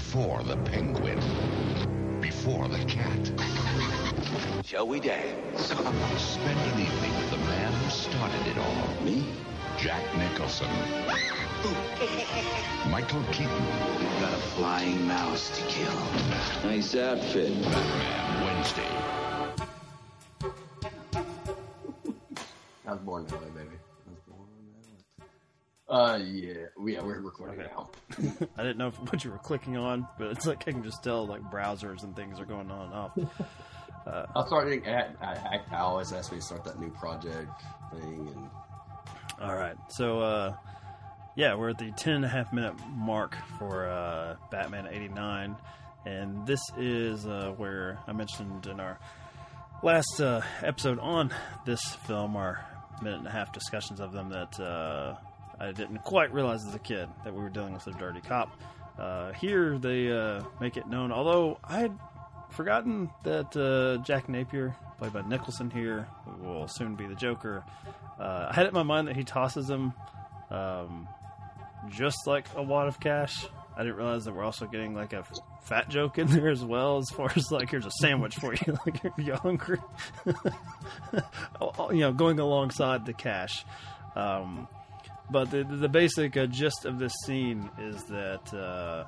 [0.00, 1.20] Before the penguin.
[2.22, 3.30] Before the cat.
[4.64, 5.66] Shall we dance?
[5.66, 9.04] Spend an evening with the man who started it all.
[9.04, 9.26] Me?
[9.78, 10.70] Jack Nicholson.
[12.90, 13.66] Michael Keaton.
[14.00, 15.92] You've got a flying mouse to kill.
[16.64, 17.52] Nice outfit.
[17.62, 18.88] Batman Wednesday.
[25.90, 26.52] Uh, yeah,
[26.86, 27.70] yeah, we're recording Okay.
[27.74, 27.90] now.
[28.56, 31.26] I didn't know what you were clicking on, but it's like I can just tell
[31.26, 33.18] like browsers and things are going on and off.
[34.34, 34.86] I'm starting.
[34.86, 37.50] I, I, I always ask me to start that new project
[37.92, 38.48] thing, and
[39.40, 39.76] All right.
[39.88, 40.54] So, uh,
[41.36, 45.56] yeah, we're at the 10 and a half minute mark for uh, Batman 89.
[46.06, 48.98] And this is uh, where I mentioned in our
[49.82, 51.32] last uh, episode on
[51.66, 52.64] this film, our
[53.02, 55.16] minute and a half discussions of them, that uh,
[55.60, 58.58] I didn't quite realize as a kid that we were dealing with a dirty cop.
[58.98, 61.98] Uh, here they uh, make it known, although I had
[62.50, 66.08] forgotten that uh, Jack Napier, played by Nicholson here,
[66.42, 67.62] will soon be the Joker,
[68.18, 69.92] uh, I had it in my mind that he tosses him
[70.50, 71.08] um,
[71.90, 73.46] just like a wad of cash.
[73.76, 75.24] I didn't realize that we're also getting like a
[75.62, 78.78] fat joke in there as well, as far as like here's a sandwich for you,
[78.86, 79.78] like you're hungry.
[80.26, 83.64] you know, going alongside the cash.
[84.16, 84.68] Um,
[85.30, 89.04] but the the basic uh, gist of this scene is that uh,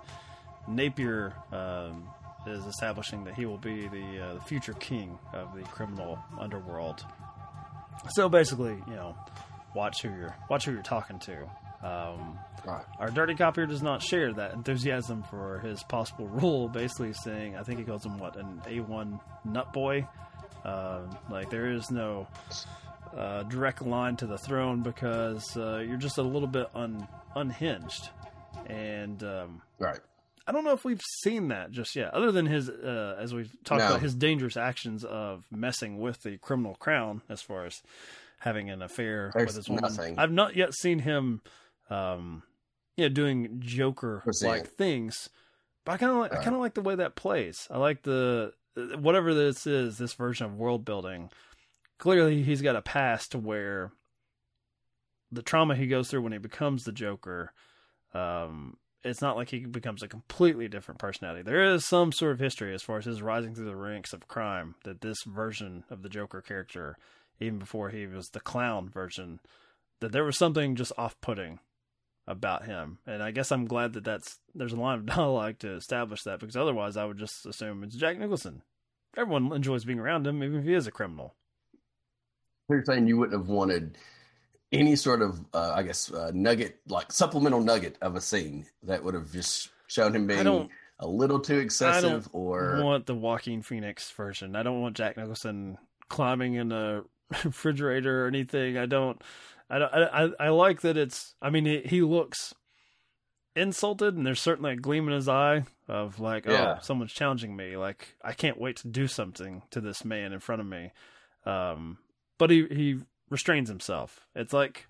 [0.68, 2.08] Napier um,
[2.46, 7.04] is establishing that he will be the, uh, the future king of the criminal underworld.
[8.10, 9.16] So basically, you know,
[9.74, 11.42] watch who you're watch who you're talking to.
[11.84, 12.84] Um, right.
[13.00, 16.68] our dirty cop here does not share that enthusiasm for his possible role.
[16.68, 20.06] Basically, saying I think he calls him what an A one nut boy.
[20.64, 22.28] Uh, like there is no
[23.16, 28.08] uh, direct line to the throne because uh, you're just a little bit un- unhinged,
[28.66, 30.00] and um, right.
[30.46, 33.52] I don't know if we've seen that just yet, other than his, uh, as we've
[33.64, 33.88] talked No.
[33.90, 37.80] about, his dangerous actions of messing with the criminal crown, as far as
[38.40, 39.82] having an affair There's with his woman.
[39.84, 40.18] nothing.
[40.18, 41.42] I've not yet seen him,
[41.90, 42.42] um,
[42.96, 45.28] you know, doing Joker like things.
[45.84, 47.68] But I kind of like, I kind of like the way that plays.
[47.70, 48.52] I like the
[48.98, 51.30] whatever this is, this version of world building.
[52.02, 53.92] Clearly, he's got a past where
[55.30, 57.52] the trauma he goes through when he becomes the Joker.
[58.12, 61.42] Um, it's not like he becomes a completely different personality.
[61.42, 64.26] There is some sort of history as far as his rising through the ranks of
[64.26, 66.98] crime that this version of the Joker character,
[67.38, 69.38] even before he was the clown version,
[70.00, 71.60] that there was something just off-putting
[72.26, 72.98] about him.
[73.06, 76.40] And I guess I'm glad that that's there's a line of dialogue to establish that
[76.40, 78.62] because otherwise I would just assume it's Jack Nicholson.
[79.16, 81.36] Everyone enjoys being around him, even if he is a criminal.
[82.72, 83.98] You're saying you wouldn't have wanted
[84.72, 89.04] any sort of, uh, I guess, uh, nugget, like supplemental nugget of a scene that
[89.04, 90.68] would have just shown him being
[90.98, 94.56] a little too excessive, I or want the Joaquin Phoenix version.
[94.56, 95.76] I don't want Jack Nicholson
[96.08, 97.02] climbing in a
[97.44, 98.78] refrigerator or anything.
[98.78, 99.20] I don't.
[99.68, 99.92] I don't.
[99.94, 101.34] I, I, I like that it's.
[101.42, 102.54] I mean, he, he looks
[103.56, 106.76] insulted, and there's certainly a gleam in his eye of like, Yeah.
[106.76, 107.76] oh, someone's challenging me.
[107.76, 110.92] Like, I can't wait to do something to this man in front of me.
[111.44, 111.98] Um,
[112.42, 112.98] but he he
[113.30, 114.26] restrains himself.
[114.34, 114.88] It's like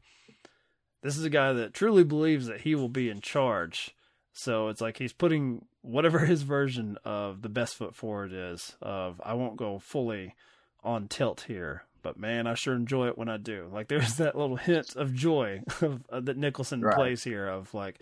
[1.02, 3.94] this is a guy that truly believes that he will be in charge.
[4.32, 9.20] So it's like he's putting whatever his version of the best foot forward is of
[9.22, 10.34] I won't go fully
[10.82, 13.68] on tilt here, but man, I sure enjoy it when I do.
[13.70, 16.96] Like there's that little hint of joy of, uh, that Nicholson Right.
[16.96, 17.98] plays here of like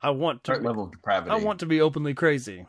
[0.00, 1.32] I want to level of depravity.
[1.32, 2.64] I want to be openly crazy,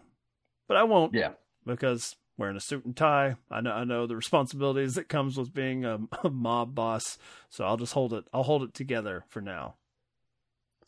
[0.68, 1.34] but I won't yeah,
[1.68, 3.36] because wearing a suit and tie.
[3.50, 7.18] I know I know the responsibilities that comes with being a, a mob boss,
[7.50, 8.26] so I'll just hold it.
[8.34, 9.76] I'll hold it together for now.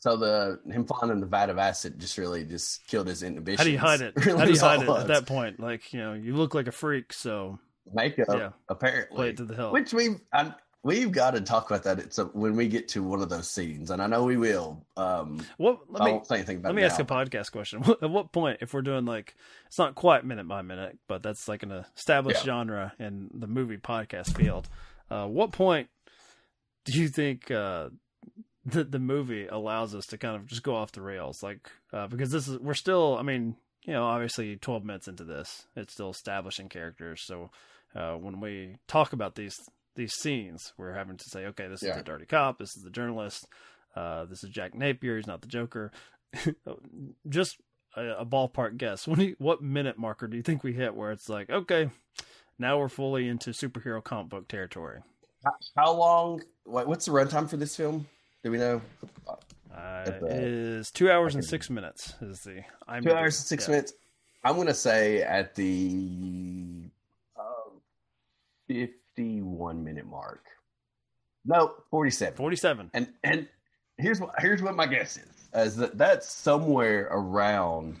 [0.00, 3.58] So the him falling in the vat of acid just really just killed his inhibitions.
[3.58, 4.14] How do you hide it?
[4.22, 5.58] How do you hide it at that point?
[5.58, 7.58] Like you know, you look like a freak, so
[7.92, 8.50] Makeup, Yeah.
[8.68, 9.16] apparently.
[9.16, 9.72] play it to the hill.
[9.72, 11.98] Which we've I, we've got to talk about that.
[11.98, 14.84] It's a, when we get to one of those scenes, and I know we will.
[14.96, 15.80] Um, What?
[15.90, 16.68] I Let me won't say anything about.
[16.70, 17.04] let me ask now.
[17.04, 17.82] a podcast question.
[18.02, 19.34] At what point, if we're doing like,
[19.66, 22.52] it's not quite minute by minute, but that's like an established Yeah.
[22.52, 24.68] genre in the movie podcast field.
[25.10, 25.88] Uh, what point
[26.84, 27.88] do you think uh,
[28.64, 31.42] the the movie allows us to kind of just go off the rails?
[31.42, 35.24] Like, uh, because this is we're still, I mean, you know, obviously twelve minutes into
[35.24, 37.22] this, it's still establishing characters.
[37.22, 37.50] So
[37.94, 39.58] uh, when we talk about these
[39.98, 41.96] these scenes, we're having to say, okay, this is Yeah.
[41.96, 43.46] the dirty cop, this is the journalist,
[43.94, 45.92] uh, this is Jack Napier, he's not the Joker.
[47.28, 47.56] just
[47.96, 49.06] a, a ballpark guess.
[49.06, 51.90] When you, what minute marker do you think we hit where it's like, okay,
[52.58, 55.00] now we're fully into superhero comic book territory?
[55.76, 56.42] How, long?
[56.64, 58.06] What, what's the runtime for this film?
[58.44, 58.80] Do we know?
[59.74, 62.14] Uh, it is two hours and six minutes.
[62.20, 63.92] Is the I'm Two hours and six minutes.
[64.44, 66.90] I'm going to say at the
[67.36, 68.84] uh,
[69.18, 70.44] 51 minute mark.
[71.44, 72.36] No, 47.
[72.36, 72.90] Forty-seven.
[72.94, 73.48] And and
[73.96, 77.96] here's what here's what my guess is: is that that's somewhere around.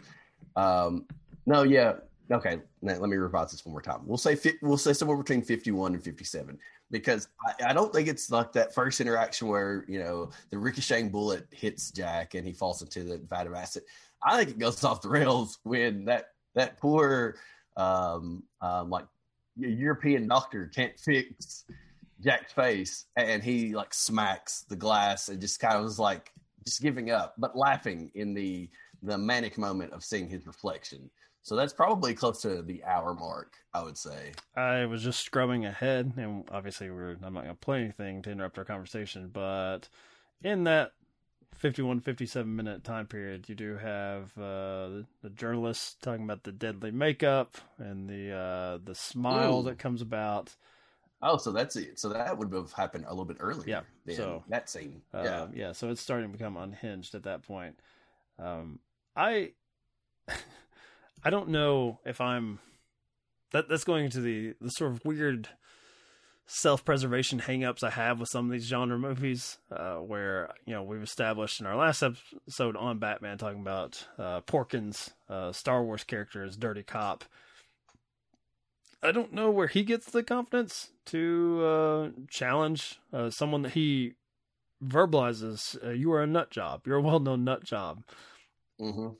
[0.54, 1.06] Um,
[1.44, 1.94] no, yeah,
[2.30, 2.60] okay.
[2.82, 4.02] Let me revise this one more time.
[4.04, 6.56] We'll say we'll say somewhere between fifty-one and fifty-seven
[6.90, 11.10] because I, I don't think it's like that first interaction where you know the ricocheting
[11.10, 13.82] bullet hits Jack and he falls into the vat of acid.
[14.22, 17.36] I think it goes off the rails when that that poor
[17.76, 19.06] um, um, like
[19.58, 21.64] European doctor can't fix
[22.20, 26.32] Jack's face and he like smacks the glass and just kind of was like
[26.64, 28.68] just giving up, but laughing in the
[29.02, 31.08] the manic moment of seeing his reflection.
[31.42, 34.32] So that's probably close to the hour mark, I would say.
[34.56, 38.30] I was just scrubbing ahead, and obviously we're I'm not going to play anything to
[38.30, 39.88] interrupt our conversation, but
[40.42, 40.92] in that
[41.58, 46.52] 51, 57 minute time period, you do have uh, the, the journalist talking about the
[46.52, 49.64] deadly makeup and the uh, the smile Ooh.
[49.64, 50.54] that comes about.
[51.20, 51.98] Oh, so that's it.
[51.98, 53.64] So that would have happened a little bit earlier.
[53.66, 55.02] Yeah, than so- that scene.
[55.12, 55.46] Uh, yeah.
[55.52, 57.80] yeah, so it's starting to become unhinged at that point.
[58.38, 58.78] Um,
[59.16, 59.52] I
[61.24, 62.60] I don't know if I'm
[63.50, 65.48] that that's going into the the sort of weird
[66.50, 71.02] self-preservation hangups I have with some of these genre movies, uh, where you know we've
[71.02, 76.42] established in our last episode on Batman talking about uh, Porkins, uh, Star Wars character
[76.42, 77.24] as dirty cop.
[79.02, 84.14] I don't know where he gets the confidence to uh, challenge uh, someone that he
[84.84, 85.76] verbalizes.
[85.84, 86.86] Uh, you are a nut job.
[86.86, 88.02] You're a well-known nut job.
[88.80, 89.10] hmm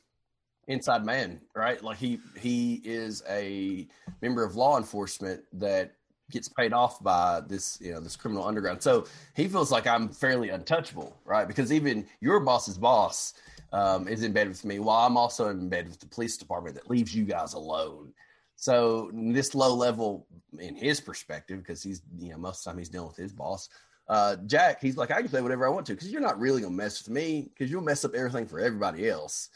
[0.66, 1.82] Inside man, right?
[1.82, 3.86] Like he he is a
[4.20, 5.97] member of law enforcement that
[6.30, 8.82] gets paid off by this you know this criminal underground.
[8.82, 11.46] So he feels like I'm fairly untouchable, right?
[11.46, 13.34] Because even your boss's boss
[13.72, 16.74] um, is in bed with me, while I'm also in bed with the police department
[16.76, 18.12] that leaves you guys alone.
[18.56, 20.26] So this low level,
[20.58, 23.32] in his perspective, because he's you know most of the time he's dealing with his
[23.32, 23.68] boss.
[24.08, 26.62] Uh, Jack, he's like, I can say whatever I want to because you're not really
[26.62, 29.50] gonna mess with me because you'll mess up everything for everybody else.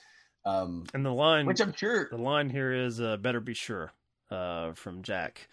[0.45, 2.09] Um, And the line, which I'm sure.
[2.11, 3.93] the line here is uh, "Better be sure"
[4.31, 5.49] uh, from Jack,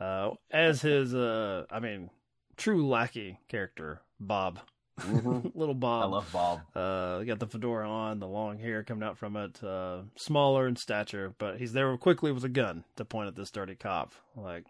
[0.00, 2.10] uh, as his, uh, I mean,
[2.56, 4.60] true lackey character, Bob,
[5.00, 5.52] Mhm.
[5.54, 6.02] little Bob.
[6.02, 6.60] I love Bob.
[6.76, 10.76] Uh, got the fedora on, the long hair coming out from it, uh, smaller in
[10.76, 14.12] stature, but he's there quickly with a gun to point at this dirty cop.
[14.36, 14.64] Like,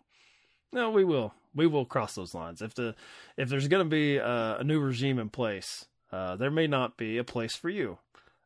[0.73, 2.62] no, we will, we will cross those lines.
[2.62, 2.94] If the,
[3.37, 6.97] if there's going to be uh, a new regime in place, uh, there may not
[6.97, 7.99] be a place for you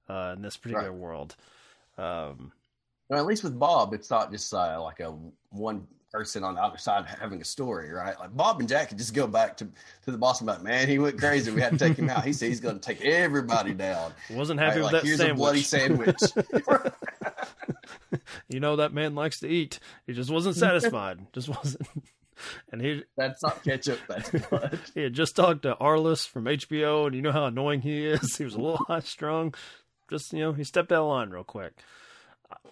[0.09, 1.01] uh, in this particular Right.
[1.01, 1.37] world.
[1.97, 2.53] Um,
[3.09, 5.15] Well, at least with Bob, it's not just uh, like a
[5.51, 8.19] one person on the other side having a story, right?
[8.19, 9.67] Like Bob and Jack could just go back to,
[10.05, 11.51] to the boss and be like, man, he went crazy.
[11.51, 12.25] We had to take him out.
[12.25, 14.13] He said he's going to take everybody down.
[14.31, 15.35] wasn't happy Right, with like, that here's sandwich.
[15.35, 16.17] a bloody sandwich.
[18.49, 19.79] you know that man likes to eat.
[20.07, 21.21] He just wasn't satisfied.
[21.33, 21.87] just wasn't.
[22.71, 23.99] And he that's not ketchup.
[24.09, 24.79] That's blood.
[24.95, 28.37] he had just talked to Arliss from HBO, and you know how annoying he is.
[28.37, 29.55] He was a little high strung.
[30.09, 31.73] Just you know, he stepped out of line real quick.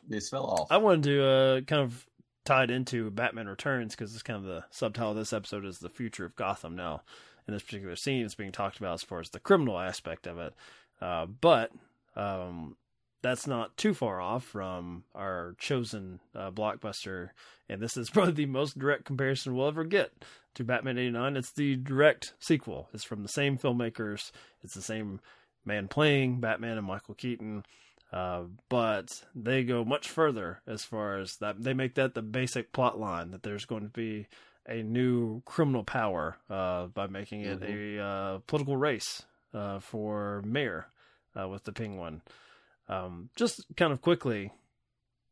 [0.08, 0.68] This fell off.
[0.70, 2.06] I wanted to uh, kind of
[2.46, 5.78] tie it into Batman Returns because it's kind of the subtitle of this episode is
[5.78, 7.02] the future of Gotham now.
[7.46, 10.38] In this particular scene, it's being talked about as far as the criminal aspect of
[10.38, 10.54] it,
[11.00, 11.70] uh, but
[12.16, 12.76] um,
[13.22, 17.30] that's not too far off from our chosen uh, blockbuster.
[17.68, 20.12] And this is probably the most direct comparison we'll ever get
[20.54, 21.36] to Batman '89.
[21.36, 22.88] It's the direct sequel.
[22.92, 24.32] It's from the same filmmakers.
[24.64, 25.20] It's the same
[25.64, 27.64] man playing Batman and Michael Keaton.
[28.12, 31.62] Uh, but they go much further as far as that.
[31.62, 34.28] They make that the basic plot line that there's going to be
[34.68, 39.22] a new criminal power uh, by making it a uh, political race
[39.54, 40.86] uh, for mayor
[41.38, 42.22] uh, with the Penguin.
[42.88, 44.52] Um, just kind of quickly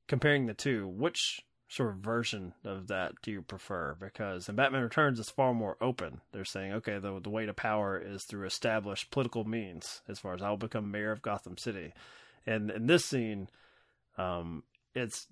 [0.09, 3.97] comparing the two, which sort of version of that do you prefer?
[4.01, 6.21] Because in Batman Returns, it's far more open.
[6.33, 10.03] They're saying, okay, the the way to power is through established political means.
[10.09, 11.93] As far as I will become mayor of Gotham City,
[12.47, 13.49] and in this scene,
[14.19, 14.63] um,
[14.95, 15.27] it's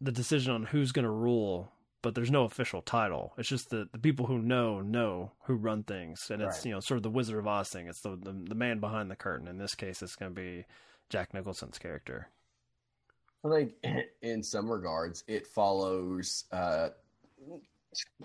[0.00, 1.72] the decision on who's going to rule,
[2.02, 3.32] but there's no official title.
[3.38, 6.66] It's just the the people who know know who run things, and it's Right.
[6.66, 7.86] you know sort of the Wizard of Oz thing.
[7.86, 9.48] It's the the, the man behind the curtain.
[9.48, 10.64] In this case, it's going to be
[11.08, 12.28] Jack Nicholson's character.
[13.44, 13.72] I think
[14.22, 16.90] in some regards it follows uh,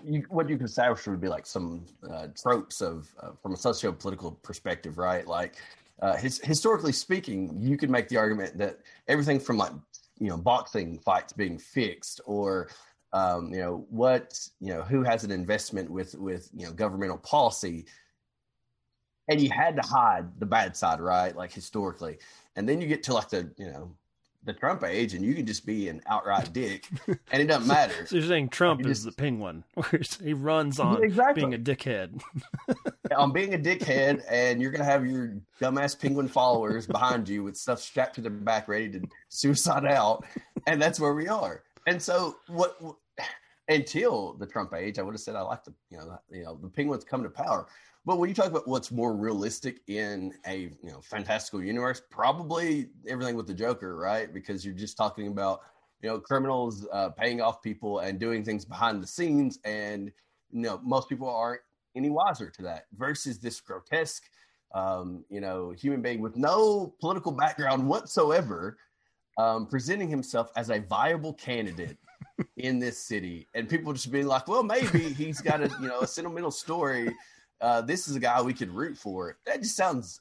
[0.04, 3.56] you, what you could establish would be like some uh, tropes of uh, from a
[3.56, 5.26] socio-political perspective, right?
[5.26, 5.56] Like
[6.00, 8.78] uh, his, historically speaking, you could make the argument that
[9.08, 9.72] everything from like
[10.18, 12.68] you know boxing fights being fixed or
[13.12, 17.18] um, you know what you know who has an investment with with you know governmental
[17.18, 17.86] policy
[19.28, 21.36] and you had to hide the bad side, right?
[21.36, 22.18] Like historically,
[22.56, 23.90] and then you get to like the you know
[24.44, 28.06] the Trump age, and you can just be an outright dick, and it doesn't matter.
[28.06, 31.42] so you're saying Trump You is just- the penguin, where he runs on Exactly.
[31.42, 32.20] being a dickhead.
[33.16, 37.56] on being a dickhead, and you're gonna have your dumbass penguin followers behind you with
[37.56, 40.24] stuff strapped to their back, ready to suicide out,
[40.66, 41.62] and that's where we are.
[41.86, 42.78] And so, what
[43.68, 46.58] until the Trump age, I would have said I like the you know you know
[46.60, 47.66] the penguins come to power.
[48.08, 52.88] But when you talk about what's more realistic in a you know fantastical universe, probably
[53.06, 54.32] everything with the Joker, right?
[54.32, 55.60] Because you're just talking about
[56.00, 60.10] you know criminals uh, paying off people and doing things behind the scenes, and
[60.50, 61.60] you know most people aren't
[61.96, 64.30] any wiser to that versus this grotesque
[64.74, 68.78] um, you know human being with no political background whatsoever
[69.36, 71.98] um, presenting himself as a viable candidate
[72.56, 76.00] in this city and people just being like well maybe he's got a you know
[76.00, 77.14] a sentimental story
[77.60, 79.36] uh, this is a guy we could root for.
[79.46, 80.20] That just sounds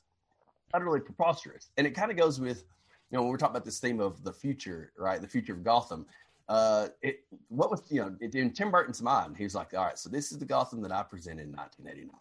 [0.74, 1.70] utterly preposterous.
[1.78, 2.64] And it kind of goes with
[3.12, 5.22] you know when we're talking about this theme of the future right?
[5.22, 6.06] The future of gotham.
[6.50, 9.86] Uh, it what was you know it, in Tim Burton's mind, he was like, all
[9.86, 12.10] right, so this is the Gotham that I presented in 1989.
[12.10, 12.20] I'm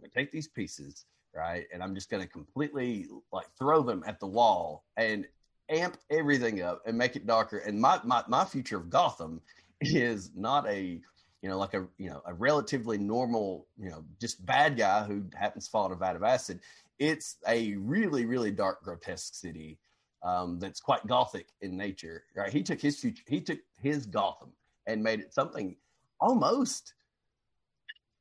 [0.00, 4.28] gonna take these pieces, right, and I'm just gonna completely like throw them at the
[4.28, 5.26] wall and
[5.70, 7.58] amp everything up and make it darker.
[7.58, 9.40] And my my my future of Gotham
[9.80, 11.00] is not a
[11.44, 15.22] you know like a you know a relatively normal you know just bad guy who
[15.34, 16.60] happens to fall in a vat of acid.
[16.98, 19.78] It's a really really dark grotesque city
[20.22, 22.24] um, that's quite gothic in nature.
[22.34, 22.50] Right?
[22.50, 24.52] He took his future, he took his Gotham
[24.86, 25.76] and made it something
[26.18, 26.94] almost.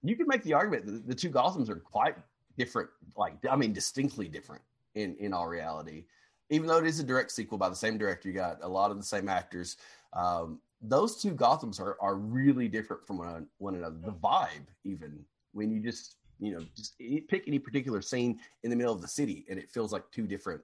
[0.04, 2.18] You could make the argument that the two Gothams are quite
[2.58, 2.90] different.
[3.16, 4.64] Like I mean, distinctly different
[4.96, 6.04] in in all reality.
[6.50, 8.92] Even though it is a direct sequel by the same director, you got a lot
[8.92, 9.78] of the same actors.
[10.12, 13.98] Um, those two Gothams are are really different from one, one another.
[14.04, 15.24] The vibe, even
[15.54, 16.98] when you just you know just
[17.28, 20.28] pick any particular scene in the middle of the city, and it feels like two
[20.28, 20.62] different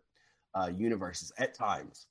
[0.53, 2.07] uh, universes at times.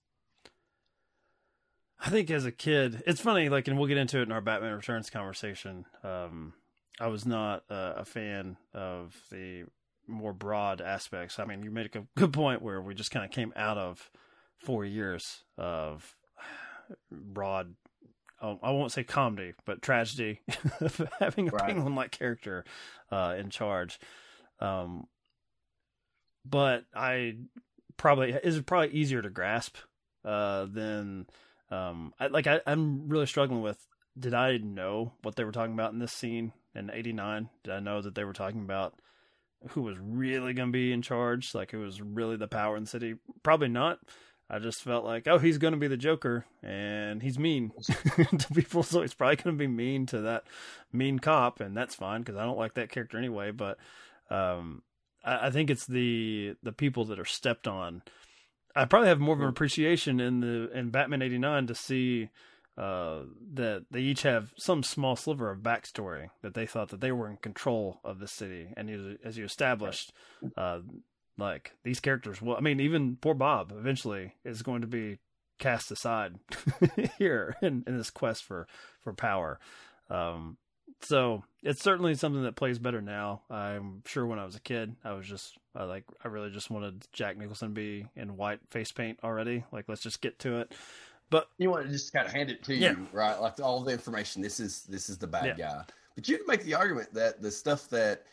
[2.01, 3.49] I think as a kid, it's funny.
[3.49, 5.85] Like, and we'll get into it in our Batman Returns conversation.
[6.05, 6.55] Um,
[7.01, 9.65] I was not uh, a fan of the
[10.07, 11.39] more broad aspects.
[11.39, 14.11] I mean, you made a good point where we just kind of came out of
[14.59, 16.17] four years of
[17.11, 17.75] broad.
[18.41, 20.41] Oh, I won't say comedy, but tragedy
[20.81, 21.67] of having a Right.
[21.67, 22.65] penguin-like character
[23.11, 23.99] uh, in charge.
[24.61, 25.09] Um,
[26.45, 27.37] but I
[27.97, 29.77] probably is probably easier to grasp
[30.25, 31.27] uh, than
[31.71, 33.79] um, I, like I, I'm really struggling with.
[34.19, 37.51] Did I know what they were talking about in this scene in '89?
[37.65, 38.95] Did I know that they were talking about
[39.71, 41.55] who was really going to be in charge?
[41.55, 43.15] Like who was really the power in the city?
[43.43, 43.99] Probably not.
[44.51, 47.73] I just felt like, oh, he's going to be the Joker, and he's mean
[48.39, 50.45] to people, so he's probably going to be mean to that
[50.93, 53.51] mean cop, and that's fine because I don't like that character anyway.
[53.51, 53.79] But
[54.31, 54.83] um,
[55.23, 58.03] I, I think it's the the people that are stepped on.
[58.75, 62.31] I probably have more of an appreciation in the in Batman '89 to see
[62.79, 63.23] uh,
[63.55, 67.29] that they each have some small sliver of backstory that they thought that they were
[67.29, 70.13] in control of the city, and as you established,
[70.57, 70.79] uh,
[71.39, 72.43] like these characters.
[72.43, 75.19] Well, I mean, even poor Bob eventually is going to be
[75.59, 76.35] cast aside
[77.19, 78.67] here in, in this quest for
[79.01, 79.59] for power.
[80.11, 80.57] Um,
[81.03, 83.43] so it's certainly something that plays better now.
[83.51, 86.71] I'm sure when I was a kid, I was just I like I really just
[86.71, 89.65] wanted Jack Nicholson to be in white face paint already.
[89.73, 90.73] Like let's just get to it.
[91.31, 92.93] But You want to just kind of hand it to Yeah.
[92.93, 93.39] you, right?
[93.39, 94.43] Like all the information.
[94.43, 95.55] This is this is the bad Yeah.
[95.57, 95.83] guy.
[96.17, 98.25] But you can make the argument that the stuff that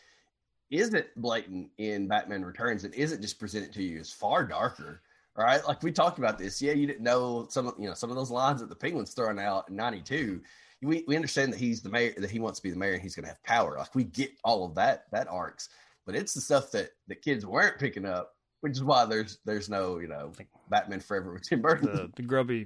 [0.72, 5.02] isn't blatant in Batman Returns and isn't just presented to you is far darker.
[5.38, 5.66] Right?
[5.68, 6.62] Like we talked about this.
[6.62, 9.14] Yeah, you didn't know some of you know some of those lines that the Penguin's
[9.14, 10.42] throwing out in '92.
[10.82, 13.02] We we understand that he's the mayor, that he wants to be the mayor, and
[13.02, 13.78] he's going to have power.
[13.78, 15.68] Like we get all of that that arcs,
[16.06, 19.68] but it's the stuff that the kids weren't picking up, which is why there's there's
[19.70, 20.32] no you know
[20.70, 21.88] Batman Forever with Tim Burton.
[21.94, 22.66] the, the grubby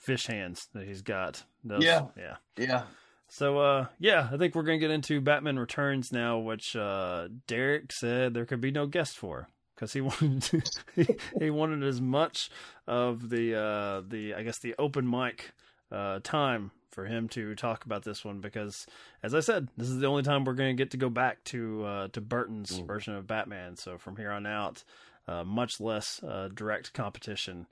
[0.00, 1.42] fish hands that he's got.
[1.62, 2.06] Those- Yeah.
[2.16, 2.36] yeah.
[2.56, 2.82] yeah,
[3.28, 7.92] So uh yeah, I think we're gonna get into Batman Returns now, which uh Derek
[7.92, 10.62] said there could be no guest for because he wanted to,
[10.96, 11.06] he,
[11.38, 12.50] he wanted as much
[12.86, 15.52] of the uh the I guess the open mic
[15.92, 18.86] uh time for him to talk about this one because
[19.22, 21.84] as I said, this is the only time we're gonna get to go back to
[21.84, 22.86] uh to Burton's Mm.
[22.86, 23.76] version of Batman.
[23.76, 24.84] So from here on out,
[25.28, 27.66] uh much less uh direct competition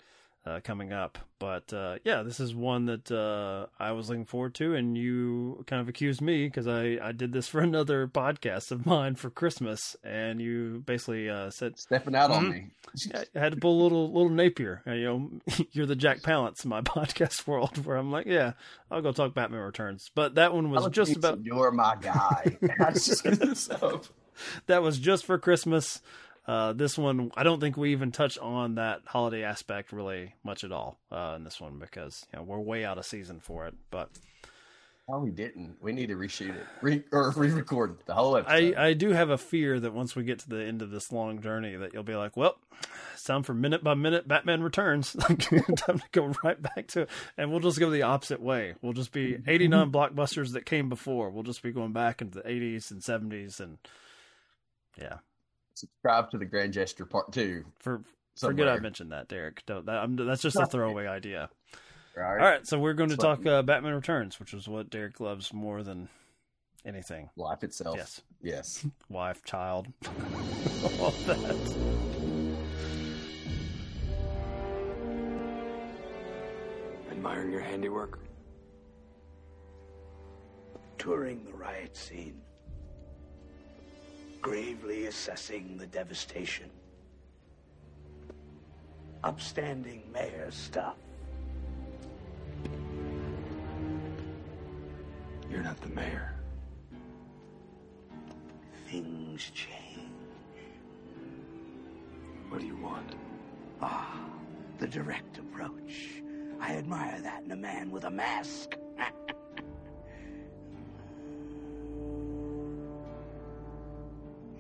[0.47, 1.19] uh, coming up.
[1.39, 5.63] But uh, yeah, this is one that uh, I was looking forward to, and you
[5.67, 9.29] kind of accused me because I, I did this for another podcast of mine for
[9.29, 12.53] Christmas, and you basically uh, said stepping out on Mhm.
[12.53, 12.67] me.
[13.35, 14.83] I had to pull a little little Napier.
[14.87, 15.31] Uh, you know,
[15.73, 18.53] you're the Jack Palance in my podcast world, where I'm like, yeah,
[18.91, 20.11] I'll go talk Batman Returns.
[20.15, 22.57] But that one was just about You're my guy.
[22.81, 24.07] I just messed this up.
[24.67, 26.01] that was just for Christmas.
[26.47, 30.63] Uh, this one, I don't think we even touch on that holiday aspect really much
[30.63, 33.67] at all uh, in this one because you know we're way out of season for
[33.67, 33.75] it.
[33.91, 34.11] But
[35.09, 35.77] Oh, we didn't.
[35.81, 38.75] We need to reshoot it, re- or re-record the whole episode.
[38.77, 41.13] I, I do have a fear that once we get to the end of this
[41.13, 42.57] long journey, that you'll be like, "Well,
[43.15, 45.13] it's time for minute by minute Batman Returns.
[45.23, 45.37] time
[45.99, 48.75] to go right back to it, and we'll just go the opposite way.
[48.83, 51.31] We'll just be 89 blockbusters that came before.
[51.31, 53.79] We'll just be going back into the 80s and 70s, and
[55.01, 55.19] yeah.
[55.77, 57.65] Subscribe to the Grand Gesture Part Two.
[57.81, 58.03] For
[58.35, 58.67] somewhere.
[58.67, 59.65] forget I mentioned that, Derek.
[59.67, 61.51] Don't, that, I'm, that's just a throwaway idea.
[62.17, 62.41] All right.
[62.41, 65.21] All right, so we're going to That's talk uh, Batman Returns, which is what Derek
[65.21, 66.09] loves more than
[66.87, 67.29] anything.
[67.37, 67.97] Life itself.
[67.99, 68.87] Yes, Yes.
[69.11, 69.89] wife, child,
[70.99, 71.75] all that.
[77.11, 78.19] Admiring your handiwork?
[80.99, 82.41] Touring the riot scene.
[84.47, 86.71] Gravely assessing the devastation.
[89.25, 90.95] Upstanding mayor stuff.
[95.51, 96.37] You're not the mayor.
[98.89, 100.13] Things change.
[102.49, 103.17] What do you want?
[103.83, 104.17] Ah,
[104.79, 106.23] the direct approach.
[106.61, 108.77] I admire that in a man with a mask.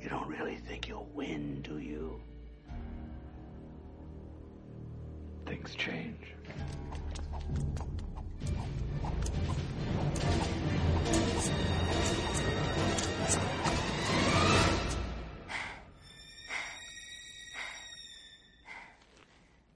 [0.06, 2.20] you don't really think you'll win, do you?
[5.46, 6.20] Things change.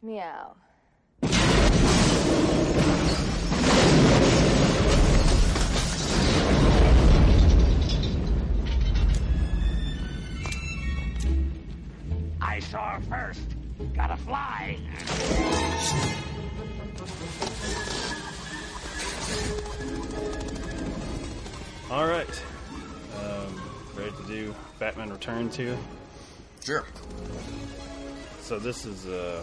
[0.01, 0.55] Meow.
[12.61, 13.41] I saw her first.
[13.95, 14.77] Gotta fly.
[21.91, 22.43] All right,
[23.19, 23.63] um,
[23.97, 25.79] ready to do Batman Returns here.
[26.63, 26.85] Sure.
[28.43, 29.43] So this is, uh,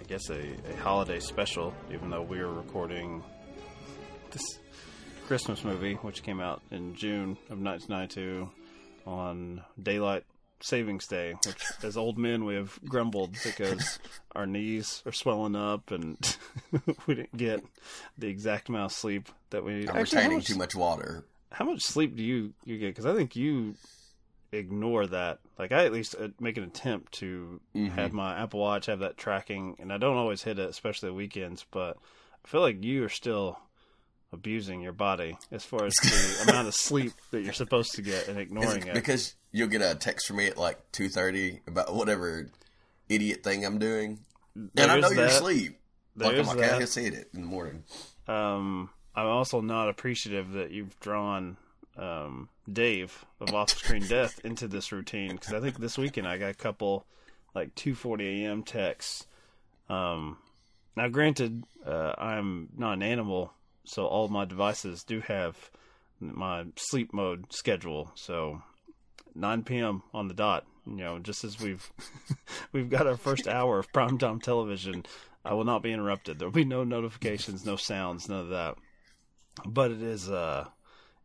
[0.00, 0.40] I guess, a,
[0.72, 1.72] a holiday special.
[1.92, 3.22] Even though we are recording
[4.32, 4.42] this
[5.28, 8.50] Christmas movie, which came out in June of 1992
[9.06, 10.24] on daylight
[10.60, 13.98] savings day, which as old men we have grumbled because
[14.34, 16.36] our knees are swelling up and
[17.06, 17.62] we didn't get
[18.18, 19.74] the exact amount of sleep that we.
[19.80, 19.90] Need.
[19.90, 21.24] I'm Actually, retaining much- too much water.
[21.52, 22.88] how much sleep do you you get?
[22.88, 23.74] Because I think you
[24.52, 25.38] ignore that.
[25.58, 27.90] Like I at least uh, make an attempt to Mhm.
[27.92, 31.14] have my Apple Watch have that tracking, and I don't always hit it, especially the
[31.14, 31.64] weekends.
[31.70, 31.96] But
[32.44, 33.58] I feel like you are still
[34.32, 38.28] abusing your body as far as the amount of sleep that you're supposed to get
[38.28, 38.94] and ignoring it it.
[38.94, 42.48] because you'll get a text from me at like two thirty about whatever
[43.08, 44.20] idiot thing I'm doing,
[44.54, 45.78] and I know you're asleep.
[46.16, 47.84] Like I'm like, I can see it in the morning.
[48.28, 51.56] Um, I'm also not appreciative that you've drawn
[51.96, 56.38] um, Dave of Off Screen Death into this routine because I think this weekend I
[56.38, 57.06] got a couple
[57.54, 58.62] like 2:40 a.m.
[58.62, 59.26] texts.
[59.88, 60.38] Um,
[60.96, 63.52] now, granted, uh, I'm not an animal,
[63.90, 65.70] so all my devices do have
[66.20, 68.12] my sleep mode schedule.
[68.14, 68.62] So
[69.34, 70.02] 9 p.m.
[70.14, 70.64] on the dot.
[70.86, 71.90] You know, just as we've
[72.72, 75.04] we've got our first hour of primetime television,
[75.44, 76.38] I will not be interrupted.
[76.38, 78.76] There will be no notifications, no sounds, none of that.
[79.66, 80.68] But it is uh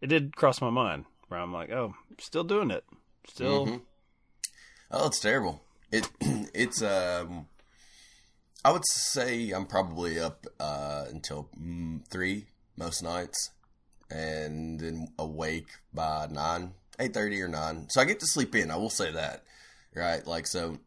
[0.02, 2.84] it did cross my mind where I'm like, oh, still doing it.
[3.28, 3.82] Still Mhm.
[4.92, 5.62] Oh, it's terrible.
[5.92, 6.10] It
[6.54, 7.48] it's um.
[8.64, 13.52] I would say I'm probably up uh, until mm, three most nights,
[14.10, 17.88] and then awake by nine, eight thirty or nine.
[17.90, 18.72] So I get to sleep in.
[18.72, 19.44] I will say that,
[19.96, 20.26] right?
[20.26, 20.80] Like so,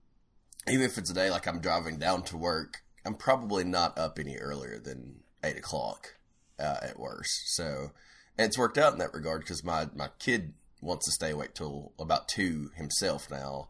[0.69, 4.19] even if it's a day like I'm driving down to work, I'm probably not up
[4.19, 6.17] any earlier than eight o'clock
[6.59, 7.55] uh, at worst.
[7.55, 7.93] So,
[8.39, 11.93] it's worked out in that regard because my my kid wants to stay awake till
[11.99, 13.69] about two himself now,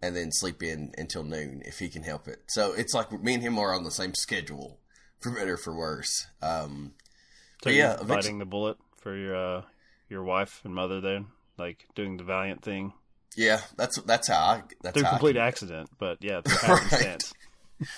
[0.00, 2.42] and then sleep in until noon if he can help it.
[2.48, 4.78] So it's like me and him are on the same schedule,
[5.20, 6.26] for better or for worse.
[6.40, 6.92] Um,
[7.62, 9.62] so yeah, biting the bullet for your uh
[10.08, 11.24] your wife and mother there,
[11.58, 12.92] like doing the valiant thing
[13.38, 16.98] yeah, that's that's how I that's through how I complete can- accident, but yeah, through
[16.98, 17.32] Right.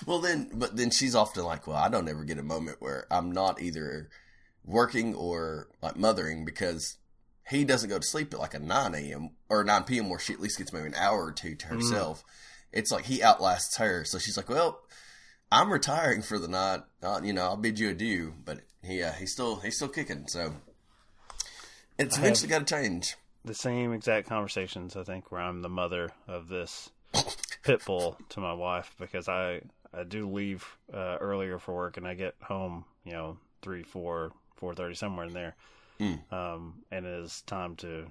[0.04, 3.06] Well, then, but then she's often like, "Well, I don't ever get a moment where
[3.10, 4.10] I'm not either
[4.66, 6.98] working or like mothering because
[7.48, 9.30] he doesn't go to sleep at like a nine a.m.
[9.48, 10.10] or nine p.m.
[10.10, 12.22] where she at least gets maybe an hour or two to herself.
[12.72, 14.82] It's like he outlasts her, so she's like, "Well,
[15.50, 16.80] I'm retiring for the night.
[17.02, 20.26] Uh, you know, I'll bid you adieu." But he, uh, he's still he's still kicking,
[20.28, 20.54] so
[21.98, 23.16] it's I eventually got to change.
[23.44, 24.96] the same exact conversations.
[24.96, 26.90] I think where I'm the mother of this
[27.62, 29.62] pit bull to my wife because I
[29.92, 34.32] I do leave uh, earlier for work and I get home you know three four
[34.56, 35.54] four thirty somewhere in there,
[36.00, 36.32] Mm.
[36.32, 38.06] um, and it is time to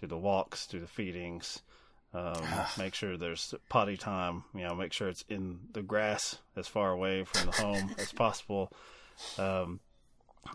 [0.00, 1.60] do the walks, do the feedings.
[2.14, 2.42] Um,
[2.78, 4.44] make sure there's potty time.
[4.54, 8.12] You know, make sure it's in the grass as far away from the home as
[8.12, 8.72] possible.
[9.38, 9.80] Um,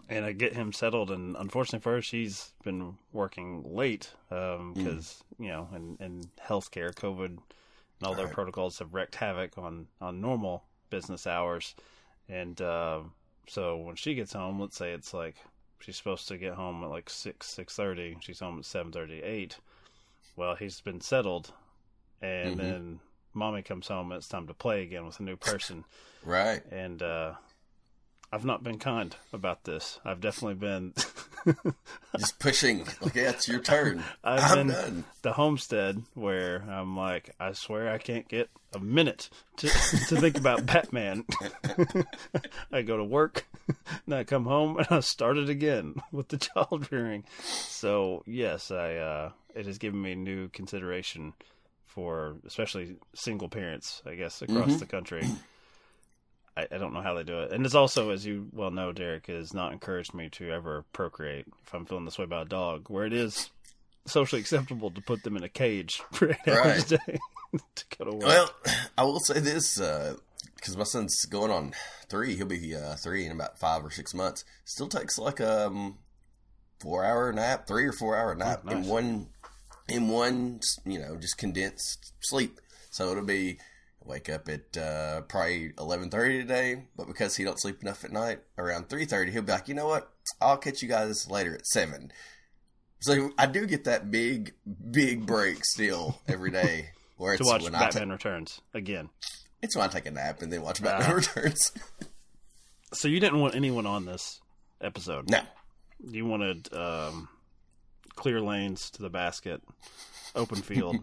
[0.09, 1.11] and I get him settled.
[1.11, 7.25] And unfortunately for her, she's been working late because you know, in in healthcare, COVID
[7.25, 7.39] and
[8.03, 8.33] all their Right.
[8.33, 11.75] protocols have wreaked havoc on on normal business hours.
[12.29, 13.01] And uh,
[13.47, 15.35] so when she gets home, let's say it's like
[15.79, 18.17] she's supposed to get home at like six six thirty.
[18.21, 19.57] She's home at seven thirty eight.
[20.35, 21.53] Well, he's been settled,
[22.21, 22.57] and Mhm.
[22.57, 22.99] then
[23.33, 24.11] mommy comes home.
[24.11, 25.85] and It's time to play again with a new person
[26.23, 26.63] Right.
[26.71, 27.33] and uh,
[28.33, 29.99] I've not been kind about this.
[30.03, 30.93] I've definitely been
[32.17, 32.85] Just pushing.
[33.01, 34.03] Like, yeah, it's your turn.
[34.23, 35.03] I've I'm been done.
[35.21, 40.37] the homestead where I'm like, I swear I can't get a minute to to think
[40.37, 41.25] about Batman.
[42.71, 43.45] I go to work,
[44.05, 47.25] and I come home, and I start it again with the child rearing.
[47.43, 51.33] So yes, I uh, it has given me new consideration
[51.85, 54.79] for especially single parents, I guess, across Mhm.
[54.79, 55.29] the country.
[56.55, 58.91] I, I don't know how they do it, and it's also, as you well know,
[58.91, 61.45] Derek has not encouraged me to ever procreate.
[61.65, 63.49] If I'm feeling this way about a dog, where it is
[64.05, 67.19] socially acceptable to put them in a cage for eight hours a day
[67.75, 68.23] to go to work.
[68.27, 68.49] Well,
[68.97, 71.73] I will say this because my son's going on
[72.09, 72.35] three.
[72.35, 74.43] He'll be uh, three in about five or six months.
[74.65, 75.97] Still takes like a um,
[76.79, 78.83] four hour nap, three or four hour nap Oh, nice.
[78.83, 79.27] in one
[79.87, 80.59] in one.
[80.85, 82.59] You know, just condensed sleep.
[82.91, 83.57] So it'll be
[84.05, 86.83] wake up at uh, probably eleven thirty today.
[86.95, 89.73] But because he don't sleep enough at night, around three thirty, he'll be like, you
[89.73, 90.09] know what?
[90.41, 92.11] I'll catch you guys later at seven.
[93.01, 94.53] So I do get that big,
[94.91, 96.89] big break still every day.
[97.17, 99.09] Where to it's watch when I ta- Batman Returns again.
[99.61, 101.13] it's when I take a nap and then watch Batman Ah.
[101.15, 101.71] Returns.
[102.93, 104.39] So you didn't want anyone on this
[104.81, 105.29] episode.
[105.29, 105.41] no.
[106.05, 107.29] You wanted um,
[108.15, 109.61] clear lanes to the basket,
[110.35, 110.97] open field.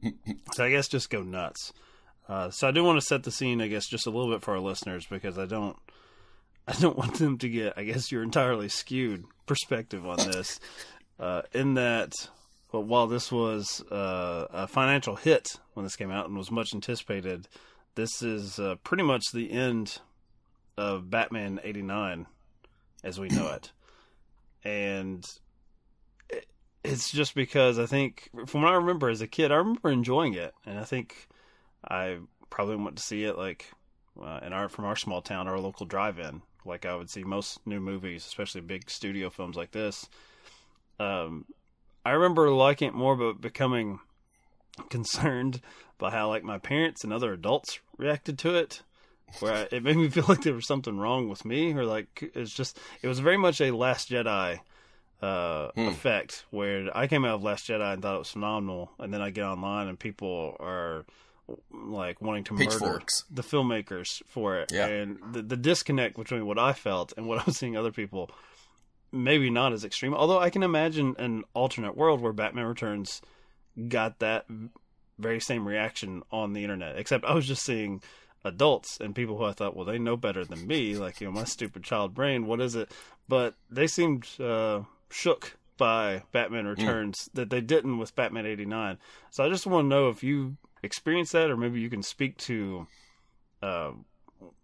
[0.54, 1.72] so I guess just go nuts.
[2.28, 4.42] Uh, so I do want to set the scene, I guess, just a little bit
[4.42, 5.76] for our listeners because I don't,
[6.68, 10.60] I don't want them to get, I guess, your entirely skewed perspective on this.
[11.18, 12.12] Uh, in that,
[12.72, 16.74] well, while this was uh, a financial hit when this came out and was much
[16.74, 17.48] anticipated,
[17.94, 19.98] this is uh, pretty much the end
[20.76, 22.26] of Batman '89
[23.02, 23.72] as we know it,
[24.62, 25.26] and
[26.28, 26.44] it-
[26.84, 30.34] it's just because I think from what I remember as a kid, I remember enjoying
[30.34, 31.28] it, and I think
[31.88, 32.18] I
[32.50, 33.70] probably went to see it like
[34.22, 37.64] uh, in our from our small town, our local drive-in, like I would see most
[37.66, 40.08] new movies, especially big studio films like this.
[40.98, 41.44] Um,
[42.04, 44.00] I remember liking it more, but becoming
[44.90, 45.60] concerned
[45.98, 48.82] by how like my parents and other adults reacted to it
[49.40, 52.30] where I, it made me feel like there was something wrong with me or like
[52.34, 54.60] it's just it was very much a last jedi
[55.22, 55.88] uh Hmm.
[55.88, 59.22] effect where i came out of last jedi and thought it was phenomenal and then
[59.22, 61.06] i get online and people are
[61.72, 64.72] like wanting to murder the filmmakers for it.
[64.72, 64.86] Yeah.
[64.86, 68.30] and the, the disconnect between what i felt and what i was seeing other people
[69.12, 70.14] maybe not as extreme.
[70.14, 73.22] Although i can imagine an alternate world where batman returns
[73.88, 74.46] got that
[75.18, 78.02] very same reaction on the internet except i was just seeing
[78.44, 80.96] adults and people who i thought well they know better than me.
[80.96, 82.90] Like you know my stupid child brain what is it?
[83.28, 88.96] But they seemed uh shook by batman returns that they didn't with batman 89
[89.30, 92.36] so i just want to know if you experienced that or maybe you can speak
[92.36, 92.86] to
[93.62, 93.90] uh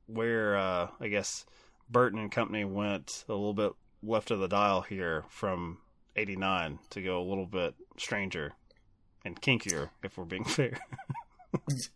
[0.07, 1.45] where uh i guess
[1.91, 3.73] burton and company went a little bit
[4.03, 5.79] left of the dial here from
[6.17, 8.53] 89 to go a little bit stranger
[9.25, 10.79] and kinkier if we're being fair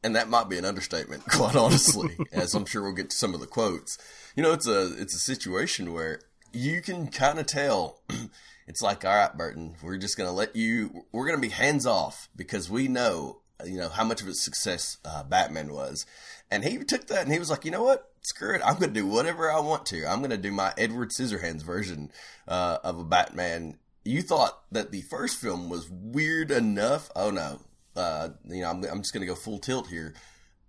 [0.02, 3.34] and that might be an understatement, quite honestly, as I'm sure we'll get to some
[3.34, 3.98] of the quotes.
[4.36, 6.20] You know, it's a it's a situation where
[6.52, 8.02] you can kind of tell.
[8.68, 11.04] It's like, all right, Burton, we're just going to let you.
[11.12, 14.34] We're going to be hands off because we know, you know, how much of a
[14.34, 16.06] success uh, Batman was,
[16.50, 18.92] and he took that and he was like, you know what, screw it, I'm going
[18.92, 20.06] to do whatever I want to.
[20.06, 22.10] I'm going to do my Edward Scissorhands version
[22.46, 23.78] uh, of a Batman.
[24.04, 27.10] You thought that the first film was weird enough.
[27.16, 27.60] Oh no,
[27.96, 30.14] uh, you know, I'm, I'm just going to go full tilt here.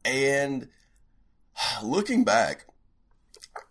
[0.05, 0.69] And
[1.83, 2.65] looking back,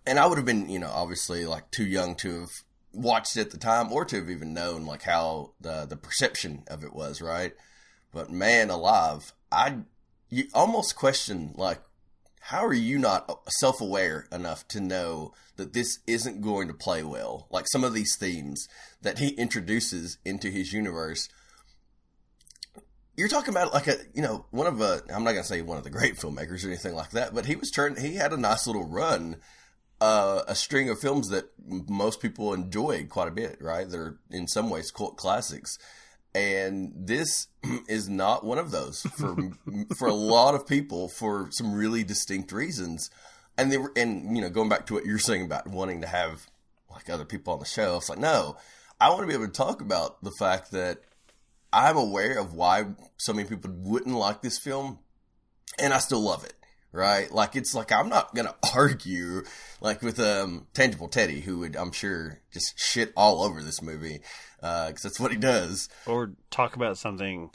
[0.07, 2.51] and I would have been, you know, obviously like too young to have
[2.93, 6.65] watched it at the time or to have even known like how the the perception
[6.69, 7.53] of it was, right?
[8.13, 9.79] But man alive, I
[10.29, 11.81] you almost question like
[12.41, 17.49] how are you not self-aware enough to know that this isn't going to play well?
[17.51, 18.69] Like some of these themes
[19.03, 21.29] that he introduces into his universe
[23.17, 25.79] you're talking about like a you know one of a I'm not gonna say one
[25.79, 28.37] of the great filmmakers or anything like that, but he was turned he had a
[28.37, 29.37] nice little run,
[30.01, 33.89] uh, a string of films that most people enjoyed quite a bit, right?
[33.89, 35.79] They're in some ways cult classics,
[36.37, 37.49] and this
[37.89, 39.35] is not one of those for
[39.99, 43.11] for a lot of people for some really distinct reasons,
[43.57, 46.07] and they were and you know going back to what you're saying about wanting to
[46.07, 46.47] have
[46.91, 48.57] like other people on the show, it's like no,
[49.01, 50.99] I want to be able to talk about the fact that
[51.73, 52.85] I'm aware of why
[53.17, 54.99] so many people wouldn't like this film,
[55.79, 56.55] and I still love it.
[56.93, 57.31] Right?
[57.31, 59.43] Like it's like I'm not gonna argue
[59.81, 64.21] like with um tangible Teddy, who would I'm sure just shit all over this movie
[64.57, 65.89] because uh, that's what he does.
[66.07, 67.51] Or talk about something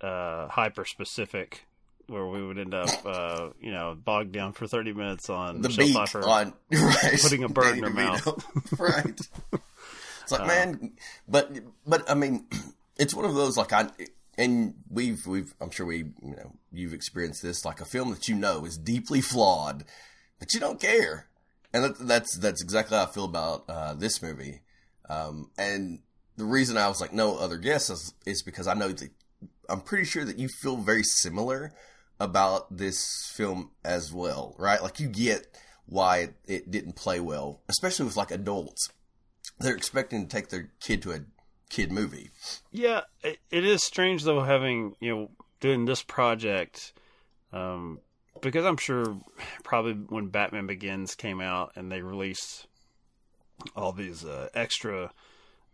[0.00, 1.66] uh, hyper specific
[2.08, 5.68] where we would end up, uh, you know, bogged down for 30 minutes on the
[5.68, 8.44] Pfeiffer on right, putting a bird in her mouth.
[8.78, 9.20] Right.
[10.22, 10.92] It's like, man,
[11.28, 11.50] but
[11.86, 12.46] but I mean,
[12.96, 13.88] it's one of those like I
[14.38, 18.28] and we've we've I'm sure we you know you've experienced this like a film that
[18.28, 19.84] you know is deeply flawed,
[20.38, 21.28] but you don't care,
[21.72, 24.62] and that, that's that's exactly how I feel about uh, this movie.
[25.08, 26.00] Um, and
[26.36, 29.10] the reason I was like no other guess is, is because I know that
[29.68, 31.72] I'm pretty sure that you feel very similar
[32.18, 34.82] about this film as well, right?
[34.82, 35.46] Like you get
[35.86, 38.88] why it, it didn't play well, especially with like adults.
[39.58, 41.20] They're expecting to take their kid to a
[41.72, 42.30] kid movie.
[42.70, 45.30] Yeah, it, it is strange though having you know
[45.60, 46.92] doing this project,
[47.52, 47.98] um,
[48.40, 49.16] because I'm sure
[49.64, 52.66] probably when Batman Begins came out and they released
[53.74, 55.12] all these uh, extra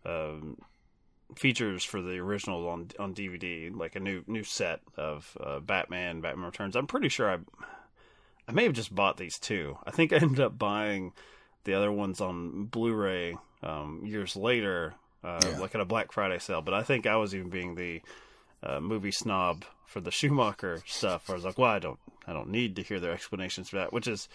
[0.05, 0.57] um,
[1.35, 6.21] features for the original on on DVD, like a new new set of uh, Batman,
[6.21, 6.75] Batman Returns.
[6.75, 7.37] I'm pretty sure I
[8.47, 9.77] I may have just bought these two.
[9.85, 11.11] I think I ended up buying
[11.65, 15.59] the other ones on Blu-ray um, years later, uh, Yeah.
[15.59, 16.61] like at a Black Friday sale.
[16.61, 18.01] But I think I was even being the
[18.63, 21.29] uh, movie snob for the Schumacher stuff.
[21.29, 23.91] I was like, well, I don't, I don't need to hear their explanations for that.
[23.93, 24.29] Which is,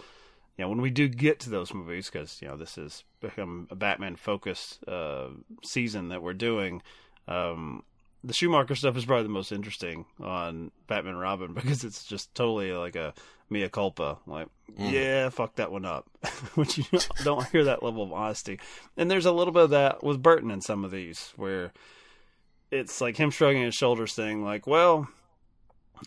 [0.57, 3.67] you know, when we do get to those movies, because you know this has become
[3.71, 5.27] a Batman focused uh,
[5.63, 6.81] season that we're doing.
[7.27, 7.83] Um,
[8.25, 12.71] the Schumacher stuff is probably the most interesting on Batman Robin because it's just totally
[12.71, 13.13] like a
[13.49, 14.17] mea culpa.
[14.25, 14.91] Like, mm.
[14.91, 16.09] yeah, fuck that one up.
[16.55, 16.85] Which you
[17.23, 18.59] don't hear that level of honesty.
[18.97, 21.71] And there's a little bit of that with Burton in some of these where
[22.71, 25.07] it's like him shrugging his shoulders saying like, well,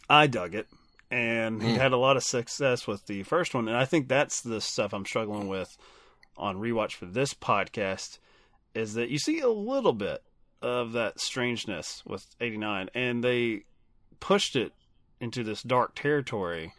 [0.08, 0.66] I dug it.
[1.10, 1.78] And he mm.
[1.78, 3.68] had a lot of success with the first one.
[3.68, 5.78] And I think that's the stuff I'm struggling with
[6.36, 8.18] on rewatch for this podcast
[8.74, 10.22] is that you see a little bit
[10.60, 13.62] of that strangeness with 89 and they
[14.20, 14.72] pushed it
[15.20, 16.72] into this dark territory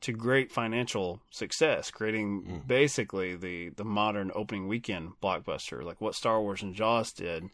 [0.00, 2.56] to great financial success creating hmm.
[2.66, 5.82] basically the the modern opening weekend blockbuster.
[5.82, 7.44] Like what Star Wars and Jaws did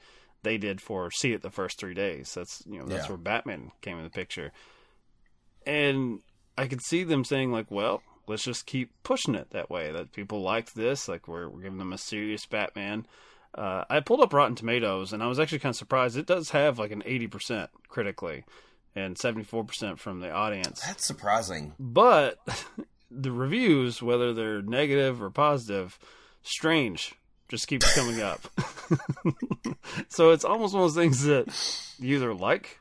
[0.43, 2.35] they did for see it the first 3 days.
[2.35, 3.11] That's you know that's Yeah.
[3.13, 4.53] where Batman came in the picture.
[5.65, 6.21] And
[6.59, 10.13] I could see them saying like well let's just keep pushing it that way that
[10.13, 13.07] people liked this like we're, we're giving them a serious Batman
[13.55, 16.17] uh, I pulled up Rotten Tomatoes, and I was actually kind of surprised.
[16.17, 18.45] It does have like an 80% critically
[18.95, 20.81] and 74% from the audience.
[20.81, 21.75] That's surprising.
[21.79, 22.39] But
[23.11, 25.99] the reviews, whether they're negative or positive,
[26.43, 27.15] strange,
[27.49, 28.41] just keeps coming up.
[30.09, 32.79] so it's almost one of those things that you either like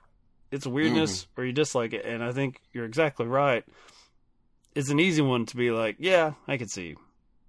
[0.51, 2.05] its weirdness or you dislike it.
[2.05, 3.63] And I think you're exactly right.
[4.75, 6.95] It's an easy one to be like, yeah, I could see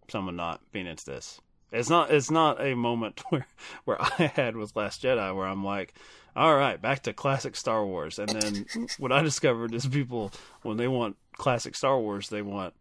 [0.09, 1.41] someone not being into this.
[1.73, 2.11] It's not.
[2.11, 3.47] It's not a moment where
[3.85, 5.95] where I had with Last Jedi where I'm like,
[6.37, 8.19] all right, back to classic Star Wars.
[8.19, 8.67] And then
[8.99, 10.33] what I discovered is people
[10.63, 12.75] when they want classic Star Wars, they want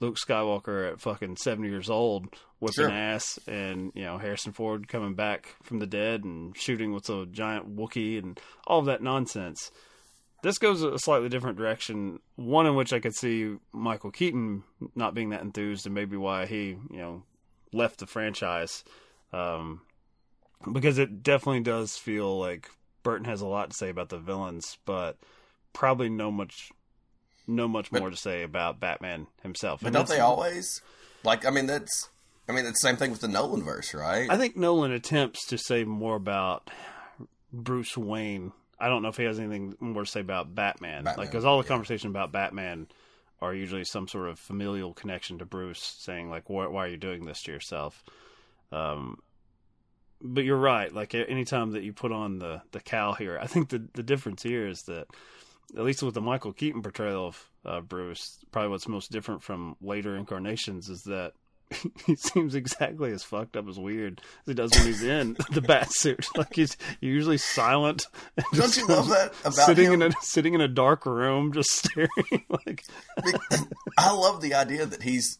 [0.00, 2.90] Luke Skywalker at fucking seventy years old whipping Sure.
[2.90, 7.26] ass, and you know Harrison Ford coming back from the dead and shooting with a
[7.26, 9.70] giant Wookiee and all of that nonsense.
[10.42, 12.18] This goes a slightly different direction.
[12.34, 14.64] One in which I could see Michael Keaton
[14.96, 17.22] not being that enthused, and maybe why he, you know,
[17.72, 18.84] left the franchise.
[19.32, 19.80] Um,
[20.70, 22.70] because it definitely does feel like
[23.02, 25.16] Burton has a lot to say about the villains, but
[25.72, 26.70] probably no much,
[27.46, 29.80] no much But- more to say about Batman himself.
[29.80, 30.80] But And don't they always?
[31.24, 32.08] Like, I mean, that's.
[32.48, 34.28] I mean, it's the same thing with the Nolan verse, right?
[34.28, 36.70] I think Nolan attempts to say more about
[37.52, 38.52] Bruce Wayne.
[38.80, 41.04] I don't know if he has anything more to say about Batman.
[41.04, 41.68] Batman, like, because all the yeah.
[41.68, 42.88] conversation about Batman
[43.42, 46.96] are usually some sort of familial connection to Bruce, saying like, "Why, why are you
[46.96, 48.02] doing this to yourself?"
[48.70, 49.18] Um,
[50.22, 50.94] but you're right.
[50.94, 54.42] Like, anytime that you put on the the cowl here, I think the the difference
[54.42, 55.08] here is that
[55.76, 59.76] at least with the Michael Keaton portrayal of uh, Bruce, probably what's most different from
[59.80, 61.32] later incarnations is that
[62.06, 65.60] he seems exactly as fucked up as weird as he does when he's in the
[65.60, 66.26] bat suit.
[66.36, 68.06] Like he's usually silent.
[68.54, 70.02] Don't you love that about sitting him?
[70.02, 72.08] in a sitting in a dark room, just staring.
[72.48, 72.84] like
[73.98, 75.38] I love the idea that he's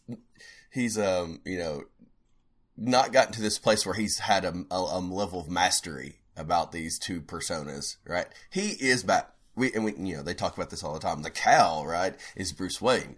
[0.70, 1.82] he's um you know
[2.76, 6.72] not gotten to this place where he's had a, a, a level of mastery about
[6.72, 8.26] these two personas, right?
[8.50, 9.32] He is Bat.
[9.54, 11.22] We and we you know they talk about this all the time.
[11.22, 13.16] The cowl, right, is Bruce Wayne.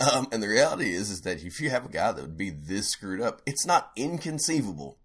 [0.00, 2.50] Um, and the reality is, is that if you have a guy that would be
[2.50, 4.96] this screwed up, it's not inconceivable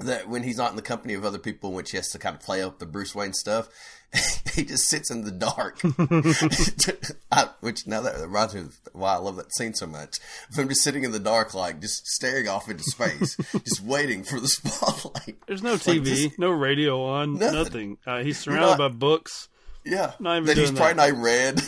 [0.00, 2.34] that when he's not in the company of other people, which he has to kind
[2.34, 3.68] of play up the Bruce Wayne stuff,
[4.54, 5.80] he just sits in the dark.
[7.32, 10.16] I, which now that reminds me of why I love that scene so much.
[10.50, 14.24] Of him just sitting in the dark, like just staring off into space, just waiting
[14.24, 15.36] for the spotlight.
[15.46, 17.54] there's no Like, TV, no radio on, Nothing.
[17.54, 17.98] nothing.
[18.06, 19.48] Uh, he's surrounded not- by books.
[19.84, 21.12] yeah, Not even that he's probably that.
[21.14, 21.60] not read.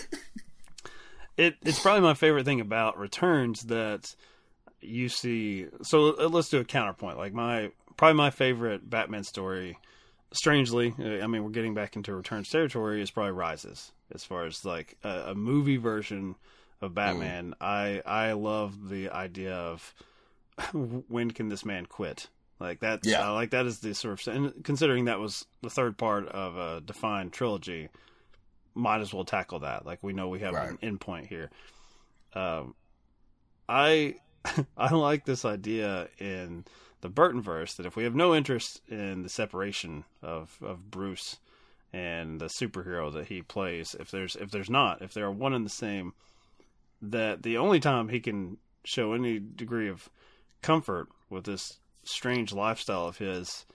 [1.37, 4.14] It it's probably my favorite thing about returns that
[4.81, 9.79] you see so uh, let's do a counterpoint like my probably my favorite batman story
[10.33, 14.44] strangely uh, i mean we're getting back into returns territory is probably rises as far
[14.44, 16.35] as like a, a movie version
[16.83, 17.55] of batman.
[17.61, 19.94] I i love the idea of
[21.09, 22.29] when can this man quit?
[22.61, 23.29] Like that Yeah.
[23.31, 26.57] uh, like that is the sort of and considering that was the third part of
[26.57, 27.88] a defined trilogy
[28.76, 29.84] might as well tackle that.
[29.86, 30.70] Like we know we have Right.
[30.70, 31.50] an endpoint here.
[32.34, 32.74] Um,
[33.68, 34.16] I
[34.76, 36.64] I like this idea in
[37.00, 41.38] the Burton verse that if we have no interest in the separation of of Bruce
[41.92, 45.64] and the superhero that he plays, if there's if there's not, if they're one and
[45.64, 46.12] the same,
[47.02, 50.08] that the only time he can show any degree of
[50.62, 53.66] comfort with this strange lifestyle of his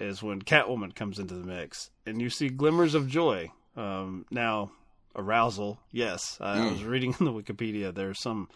[0.00, 3.50] is when Catwoman comes into the mix, and you see glimmers of joy.
[3.76, 4.70] Um, now,
[5.16, 6.38] arousal, yes.
[6.40, 7.94] I, I was reading in the Wikipedia.
[7.94, 8.48] There's some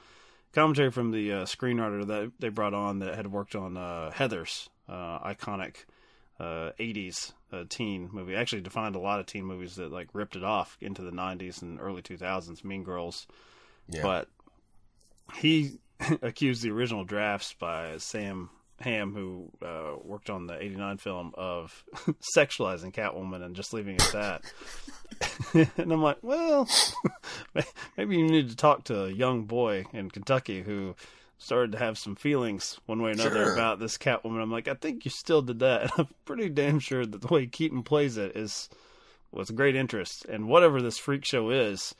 [0.53, 4.69] commentary from the uh, screenwriter that they brought on that had worked on uh, Heathers
[4.89, 5.85] uh, iconic
[6.39, 8.35] uh, 80s uh, teen movie.
[8.35, 11.63] Actually, defined a lot of teen movies that like ripped it off into the 90s
[11.63, 12.65] and early 2000s.
[12.65, 13.27] Mean Girls,
[13.89, 14.03] Yeah.
[14.03, 14.29] but
[15.37, 15.79] he
[16.23, 21.85] accused the original drafts by Sam Hamm, who uh, worked on the '89 film, of
[22.37, 24.43] sexualizing Catwoman and just leaving it at
[25.55, 25.69] that.
[25.79, 26.69] and I'm like, well,
[27.97, 30.97] maybe you need to talk to a young boy in Kentucky who
[31.39, 33.53] started to have some feelings one way or another Sure.
[33.53, 34.41] about this Catwoman.
[34.43, 35.83] I'm like, I think you still did that.
[35.83, 38.69] And I'm pretty damn sure that the way Keaton plays it is
[39.31, 40.25] with great interest.
[40.25, 41.95] And whatever this freak show is,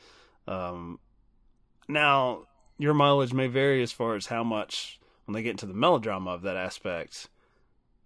[0.47, 0.99] um,
[1.87, 2.43] now
[2.77, 6.31] your mileage may vary as far as how much when they get into the melodrama
[6.31, 7.27] of that aspect,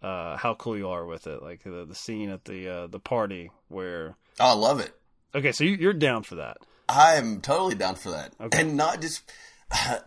[0.01, 1.41] uh, how cool you are with it.
[1.43, 4.93] Like the, the scene at the uh, the party where Oh, I love it.
[5.36, 6.58] okay, so you, you're down for that.
[6.88, 8.34] I am totally down for that.
[8.39, 8.62] Okay.
[8.62, 9.29] And not just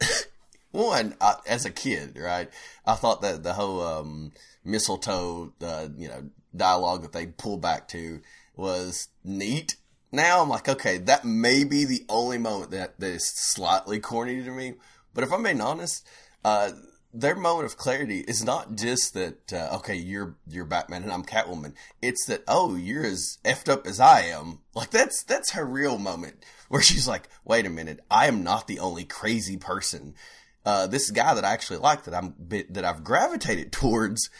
[0.71, 2.49] one I, as a kid, right?
[2.87, 4.33] I thought that the whole um,
[4.65, 8.21] mistletoe, uh, you know, dialogue that they pull back to
[8.57, 9.77] was neat.
[10.11, 14.43] Now I'm like, okay, that may be the only moment that, that is slightly corny
[14.43, 14.75] to me.
[15.15, 16.07] But if I'm being honest,
[16.45, 16.73] uh,
[17.13, 21.25] their moment of clarity is not just that uh, okay you're you're Batman and I'm
[21.25, 21.75] Catwoman.
[22.01, 24.61] It's that oh you're as effed up as I am.
[24.75, 28.67] Like that's that's her real moment where she's like, wait a minute, I am not
[28.67, 30.15] the only crazy person.
[30.65, 32.35] Uh, this guy that I actually like that I'm
[32.71, 34.31] that I've gravitated towards.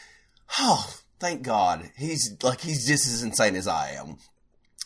[0.59, 4.17] Oh, thank God, he's like he's just as insane as I am.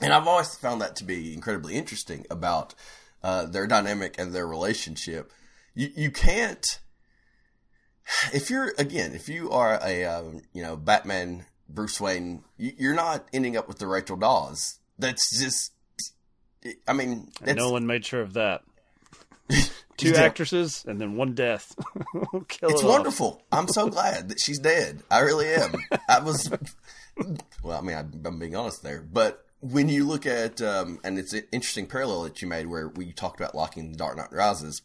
[0.02, 2.76] And I've always found that to be incredibly interesting about
[3.23, 5.32] uh, their dynamic and their relationship.
[5.73, 6.80] You you can't
[8.34, 12.96] if you're again if you are a um, you know Batman Bruce Wayne, you, you're
[12.96, 14.80] not ending up with the Rachel Dawes.
[14.98, 15.74] That's just
[16.88, 18.63] I mean no one made sure of that.
[19.98, 21.76] Two actresses and then one death.
[22.34, 23.43] It's it wonderful.
[23.52, 25.02] I'm so glad that she's dead.
[25.10, 25.74] I really am.
[26.10, 26.50] I was
[27.63, 31.34] well, I mean I'm being honest there, but when you look at um, and it's
[31.34, 34.82] an interesting parallel that you made where we talked about locking The Dark Knight Rises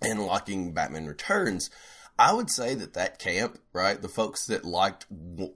[0.00, 1.70] and locking Batman Returns,
[2.18, 5.06] I would say that that camp, right, the folks that liked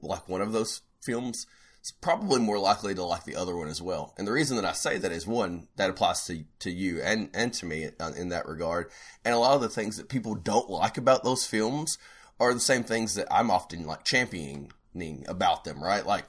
[0.03, 1.47] like one of those films,
[1.83, 4.15] is probably more likely to like the other one as well.
[4.17, 7.31] And the reason that I say that is one that applies to to you and
[7.35, 8.91] and to me uh, in that regard.
[9.25, 11.99] And a lot of the things that people don't like about those films
[12.41, 14.71] are the same things that I'm often like championing
[15.29, 16.07] about them, right?
[16.07, 16.25] Like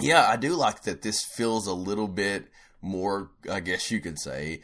[0.00, 2.48] yeah, I do like that this feels a little bit
[2.80, 4.62] more, I guess you could say,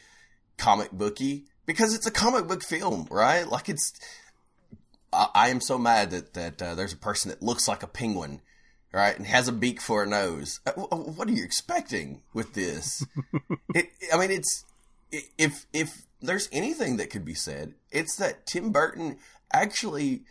[0.56, 3.46] comic booky because it's a comic book film, right?
[3.46, 3.92] Like it's.
[5.16, 7.88] I, I am so mad that that uh, there's a person that looks like a
[7.88, 8.40] penguin,
[8.92, 10.60] right, and has a beak for a nose.
[10.66, 13.04] Uh, What are you expecting with this?
[13.74, 14.64] it, I mean, it's
[15.10, 19.18] if if there's anything that could be said, it's that Tim Burton
[19.52, 20.22] actually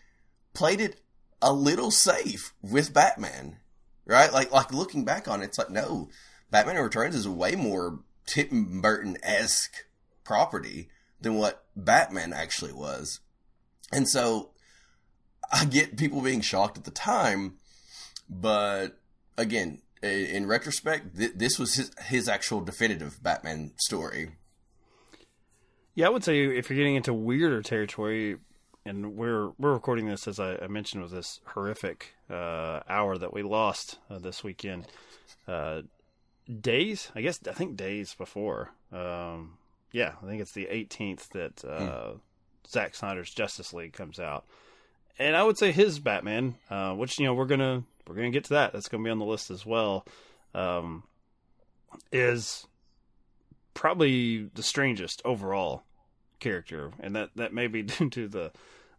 [0.54, 1.02] played it
[1.42, 3.58] a little safe with Batman,
[4.06, 4.32] right?
[4.32, 6.10] Like like looking back on it, it's like no,
[6.52, 9.86] Batman Returns is a way more Tim Burton esque
[10.24, 10.90] property
[11.22, 13.20] than what Batman actually was,
[13.92, 14.52] and so
[15.52, 17.58] I get people being shocked at the time,
[18.30, 19.00] but
[19.38, 24.34] again, in retrospect, th- this was his his actual definitive Batman story.
[25.94, 28.38] Yeah, I would say if you're getting into weirder territory,
[28.86, 33.34] and we're we're recording this as I, I mentioned with this horrific uh, hour that
[33.34, 34.88] we lost uh, this weekend.
[35.48, 35.84] Uh,
[36.62, 38.72] days, I guess I think days before.
[38.92, 39.58] Um,
[39.92, 42.20] yeah, I think it's the 18th that mm.
[42.68, 44.46] Zack Snyder's Justice League comes out,
[45.18, 48.46] and I would say his Batman, uh, which you know we're gonna we're gonna get
[48.46, 48.74] to that.
[48.74, 50.06] That's gonna be on the list as well.
[50.54, 51.04] Um,
[52.12, 52.66] is
[53.74, 55.84] probably the strangest overall
[56.40, 58.52] character, and that that may be due to the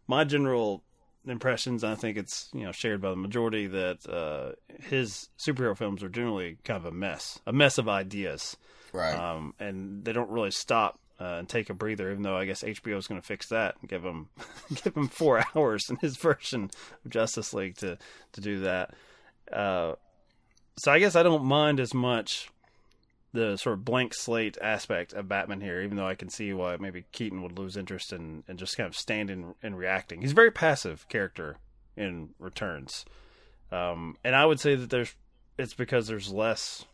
[0.07, 0.83] my general
[1.25, 1.83] impressions.
[1.83, 4.51] I think it's you know shared by the majority that uh,
[4.83, 8.57] his superhero films are generally kind of a mess, a mess of ideas,
[8.93, 9.13] right?
[9.13, 12.11] Um, and they don't really stop uh, and take a breather.
[12.11, 14.29] Even though I guess HBO is going to fix that and give him
[14.83, 16.69] give him four hours in his version
[17.05, 17.97] of Justice League to
[18.33, 18.93] to do that.
[19.51, 19.93] Uh,
[20.77, 22.49] so I guess I don't mind as much
[23.33, 26.77] the sort of blank slate aspect of Batman here, even though I can see why
[26.77, 30.21] maybe Keaton would lose interest in, in just kind of standing and reacting.
[30.21, 31.57] He's a very passive character
[31.95, 33.05] in Returns.
[33.71, 35.13] Um, and I would say that there's
[35.57, 36.85] it's because there's less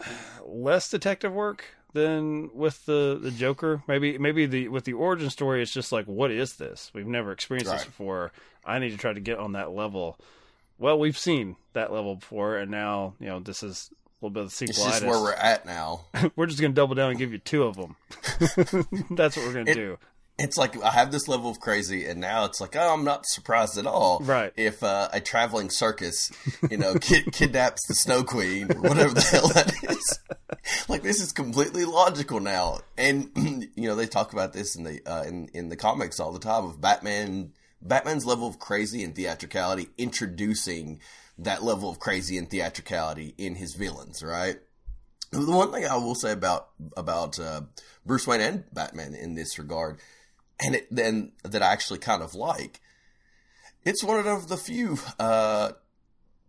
[0.44, 1.64] less detective work
[1.94, 3.82] than with the the Joker.
[3.88, 6.90] Maybe maybe the with the origin story it's just like what is this?
[6.92, 7.78] We've never experienced right.
[7.78, 8.32] this before.
[8.64, 10.18] I need to try to get on that level.
[10.78, 14.44] Well, we've seen that level before and now, you know, this is a little bit
[14.44, 14.68] of sequelitis.
[14.68, 16.06] It's just where we're at now.
[16.36, 17.96] we're just going to double down and give you two of them.
[19.10, 19.98] That's what we're going to do.
[20.36, 23.24] It's like I have this level of crazy, and now it's like, oh, I'm not
[23.24, 24.18] surprised at all.
[24.20, 24.52] Right.
[24.56, 26.32] If uh, a traveling circus,
[26.68, 30.18] you know, kid- kidnaps the Snow Queen, or whatever the hell that is.
[30.88, 33.30] like this is completely logical now, and
[33.76, 36.40] you know they talk about this in the uh, in in the comics all the
[36.40, 37.52] time of Batman.
[37.80, 41.00] Batman's level of crazy and theatricality introducing
[41.38, 44.58] that level of crazy and theatricality in his villains, right?
[45.30, 47.62] The one thing I will say about about uh,
[48.06, 49.98] Bruce Wayne and Batman in this regard,
[50.60, 52.80] and then that I actually kind of like,
[53.84, 55.72] it's one of the few uh,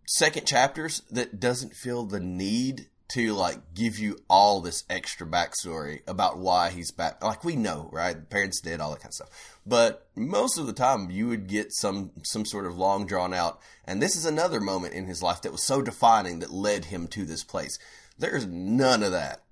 [0.06, 6.00] second chapters that doesn't feel the need to like give you all this extra backstory
[6.08, 7.22] about why he's back.
[7.22, 8.28] Like we know, right?
[8.28, 9.58] parents did all that kind of stuff.
[9.64, 13.60] But most of the time, you would get some some sort of long drawn out.
[13.84, 17.06] And this is another moment in his life that was so defining that led him
[17.08, 17.78] to this place.
[18.18, 19.42] There's none of that,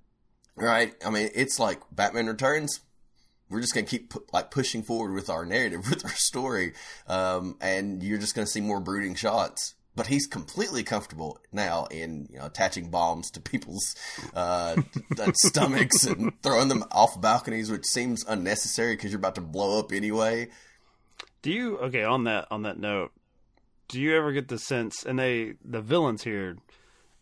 [0.55, 0.93] right?
[1.05, 2.81] I mean, it's like Batman Returns.
[3.49, 6.73] We're just gonna keep like pushing forward with our narrative, with our story,
[7.07, 12.27] um, and you're just gonna see more brooding shots but he's completely comfortable now in
[12.29, 13.95] you know attaching bombs to people's
[14.33, 14.75] uh,
[15.35, 19.91] stomachs and throwing them off balconies, which seems unnecessary because you're about to blow up
[19.91, 20.49] anyway.
[21.41, 23.11] Do you okay on that on that note?
[23.87, 26.57] Do you ever get the sense, and they the villains here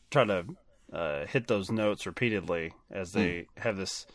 [0.10, 0.46] try to
[0.92, 3.48] uh, hit those notes repeatedly as they mm.
[3.58, 4.06] have this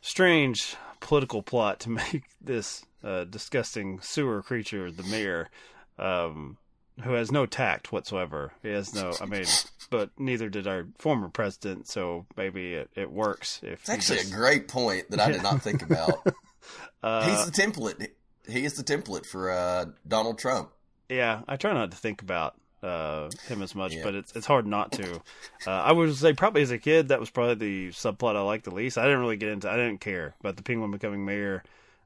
[0.00, 5.50] strange political plot to make this uh, disgusting sewer creature the mayor.
[5.98, 6.58] Um,
[7.02, 8.52] who has no tact whatsoever.
[8.62, 9.44] He has no, I mean,
[9.90, 11.88] but neither did our former president.
[11.88, 13.60] So maybe it, it works.
[13.62, 14.32] If it's actually just...
[14.32, 16.26] a great point that I did not think about.
[17.02, 18.08] uh, He's the template.
[18.48, 20.70] He is the template for uh, Donald Trump.
[21.08, 24.04] Yeah, I try not to think about uh, him as much, yeah.
[24.04, 25.20] but it's it's hard not to.
[25.66, 28.64] Uh, I would say probably as a kid that was probably the subplot I liked
[28.64, 28.98] the least.
[28.98, 29.70] I didn't really get into.
[29.70, 31.62] I didn't care about the Penguin becoming mayor.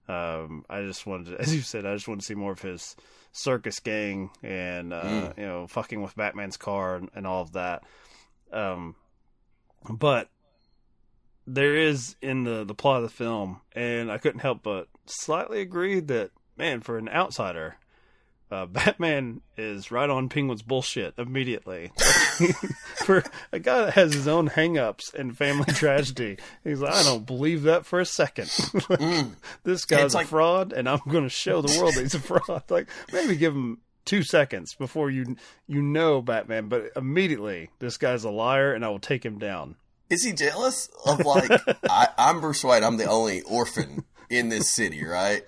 [0.08, 2.62] Um, I just wanted, to, as you said, I just wanted to see more of
[2.62, 2.96] his
[3.32, 5.38] circus gang and uh, mm.
[5.38, 7.82] you know fucking with Batman's car and, and all of that.
[8.52, 8.94] Um,
[9.88, 10.28] but
[11.46, 15.60] there is in the the plot of the film, and I couldn't help but slightly
[15.60, 17.76] agree that man, for an outsider,
[18.52, 21.90] uh, Batman is right on Penguin's bullshit immediately.
[22.96, 27.26] for a guy that has his own hangups and family tragedy, he's like, I don't
[27.26, 28.46] believe that for a second.
[28.48, 29.34] mm.
[29.64, 32.64] This guy's a fraud, and I'm going to show the world that he's a fraud.
[32.68, 35.36] Like maybe give him two seconds before you
[35.66, 39.76] you know Batman, but immediately this guy's a liar, and I will take him down.
[40.10, 41.50] Is he jealous of like
[41.88, 42.84] I, I'm Bruce Wayne?
[42.84, 45.42] I'm the only orphan in this city, right?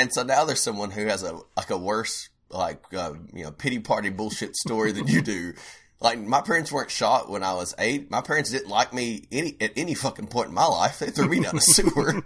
[0.00, 3.50] And so now there's someone who has a like a worse like uh, you know
[3.50, 5.54] pity party bullshit story than you do.
[6.02, 8.10] Like my parents weren't shot when I was eight.
[8.10, 10.98] My parents didn't like me any at any fucking point in my life.
[10.98, 12.22] They threw me down the sewer.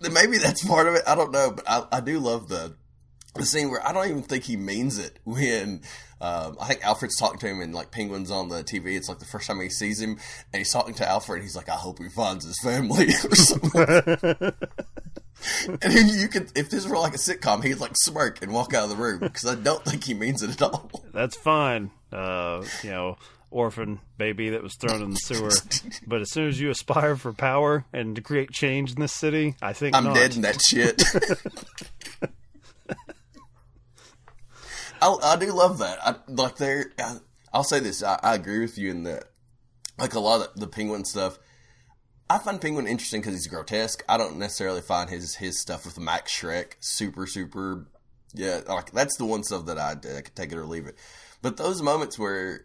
[0.10, 1.02] maybe that's part of it.
[1.06, 2.74] I don't know, but I, I do love the
[3.34, 5.82] the scene where I don't even think he means it when
[6.20, 8.96] um, I think Alfred's talking to him and like Penguin's on the TV.
[8.96, 10.18] It's like the first time he sees him
[10.52, 11.38] and he's talking to Alfred.
[11.38, 14.52] And he's like, "I hope he finds his family" or something.
[15.68, 18.74] and then you could, if this were like a sitcom, he'd like smirk and walk
[18.74, 20.90] out of the room because I don't think he means it at all.
[21.12, 21.90] That's fine.
[22.12, 23.16] Uh, you know,
[23.50, 25.50] orphan baby that was thrown in the sewer.
[26.06, 29.56] but as soon as you aspire for power and to create change in this city,
[29.62, 30.14] I think I'm not.
[30.14, 31.02] dead in that shit.
[35.02, 35.98] I, I do love that.
[36.06, 37.16] I, like there, I,
[37.52, 38.02] I'll say this.
[38.04, 39.24] I, I agree with you in that.
[39.98, 41.38] Like a lot of the penguin stuff,
[42.28, 44.02] I find Penguin interesting because he's grotesque.
[44.08, 47.86] I don't necessarily find his his stuff with Max Shreck super super.
[48.34, 50.96] Yeah, like that's the one stuff that I, I could take it or leave it.
[51.42, 52.64] But those moments where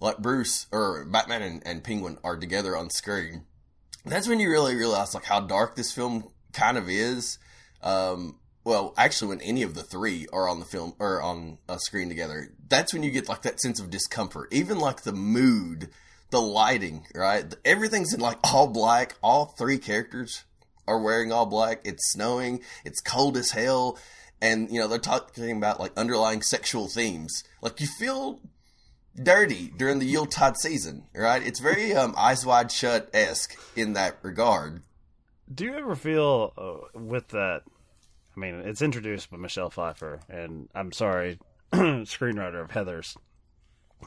[0.00, 3.44] like Bruce or Batman and, and Penguin are together on screen,
[4.04, 7.38] that's when you really realize like how dark this film kind of is.
[7.82, 11.78] Um, well, actually, when any of the three are on the film or on a
[11.78, 14.52] screen together, that's when you get like that sense of discomfort.
[14.52, 15.90] Even like the mood,
[16.30, 17.54] the lighting, right?
[17.64, 19.16] Everything's in like all black.
[19.22, 20.44] All three characters
[20.86, 21.80] are wearing all black.
[21.84, 22.60] It's snowing.
[22.84, 23.98] It's cold as hell.
[24.40, 27.44] And, you know, they're talking about like underlying sexual themes.
[27.62, 28.40] Like you feel
[29.20, 31.44] dirty during the Yuletide season, right?
[31.44, 34.82] It's very um, eyes wide shut esque in that regard.
[35.52, 37.62] Do you ever feel uh, with that?
[38.36, 41.38] I mean, it's introduced by Michelle Pfeiffer, and I'm sorry,
[41.72, 43.16] screenwriter of Heathers.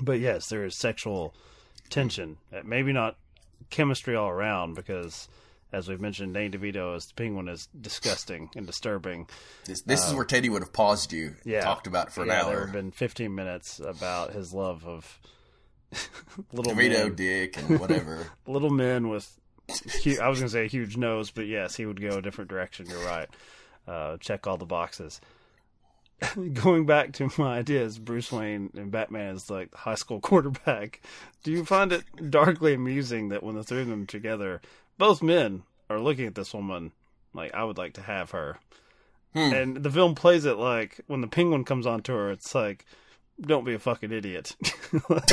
[0.01, 1.33] But yes, there is sexual
[1.89, 2.37] tension.
[2.53, 3.17] Uh, Maybe not
[3.69, 5.27] chemistry all around, because
[5.73, 9.27] as we've mentioned, Danny DeVito as the penguin is disgusting and disturbing.
[9.65, 12.43] This, this is where Teddy would have paused you, Yeah, talked about for an yeah,
[12.45, 12.61] There hour.
[12.65, 15.19] have been 15 minutes about his love of
[16.53, 18.27] little DeVito, men, Dick, and whatever.
[18.45, 19.29] little men with.
[19.69, 22.49] I was going to say a huge nose, but yes, he would go a different
[22.49, 22.85] direction.
[22.89, 23.27] You're right.
[23.85, 25.19] Uh, check all the boxes.
[26.53, 31.01] Going back to my ideas, Bruce Wayne and Batman is like high school quarterback.
[31.43, 34.61] Do you find it darkly amusing that when the three of them together,
[34.97, 36.91] both men are looking at this woman
[37.33, 38.57] like I would like to have her,
[39.35, 42.85] and the film plays it like when the penguin comes onto her, it's like
[43.39, 44.55] don't be a fucking idiot.
[45.07, 45.31] but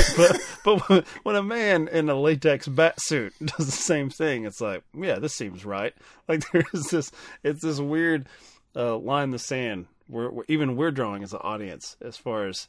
[0.63, 4.61] but when- when a man in a latex bat suit does the same thing, it's
[4.61, 5.93] like, yeah, this seems right.
[6.27, 7.11] Like there's this,
[7.43, 8.27] it's this weird
[8.75, 12.47] uh, line in the sand where, where even we're drawing as an audience as far
[12.47, 12.67] as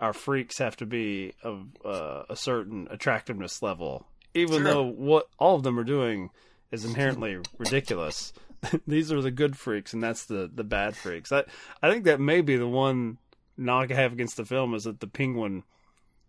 [0.00, 4.64] our freaks have to be of uh, a certain attractiveness level, even Sure.
[4.64, 6.30] though what all of them are doing
[6.70, 8.32] is inherently ridiculous.
[8.86, 11.30] These are the good freaks, and that's the the bad freaks.
[11.32, 11.44] I
[11.82, 13.18] I think that may be the one
[13.56, 15.64] knock I have against the film is that the penguin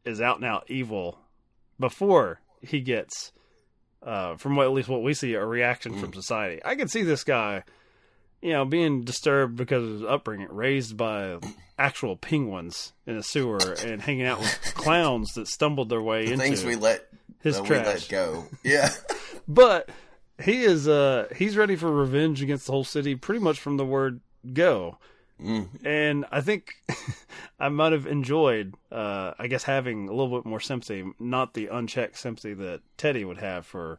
[0.05, 1.19] is out and out evil
[1.79, 3.31] before he gets,
[4.03, 6.59] uh, from what at least what we see, a reaction from society.
[6.65, 7.63] I can see this guy,
[8.41, 11.37] you know, being disturbed because of his upbringing, raised by
[11.77, 16.37] actual penguins in a sewer and hanging out with clowns that stumbled their way into
[16.37, 17.07] Things we let
[17.41, 17.85] his uh, we trash.
[17.85, 18.45] let go.
[18.63, 18.89] Yeah.
[19.51, 19.89] But
[20.39, 23.85] he is uh he's ready for revenge against the whole city pretty much from the
[23.85, 24.21] word
[24.53, 24.99] go.
[25.83, 26.73] And I think
[27.59, 31.65] I might have enjoyed uh I guess having a little bit more sympathy, not the
[31.67, 33.97] unchecked sympathy that Teddy would have for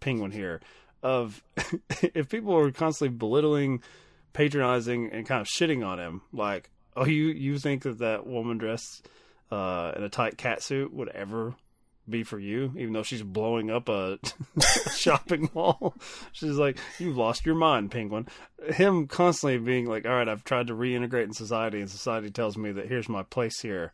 [0.00, 0.60] Penguin here
[1.04, 1.42] of
[2.02, 3.82] if people were constantly belittling,
[4.32, 8.58] patronizing and kind of shitting on him like, "Oh, you you think that that woman
[8.58, 9.08] dressed
[9.52, 11.54] uh in a tight cat suit would ever
[12.08, 14.18] be for you, even though she's blowing up a,
[14.94, 15.94] shopping mall.
[16.32, 18.26] She's like, "You've lost your mind, Penguin."
[18.72, 22.56] Him constantly being like, "All right, I've tried to reintegrate in society, and society tells
[22.56, 23.92] me that here's my place here."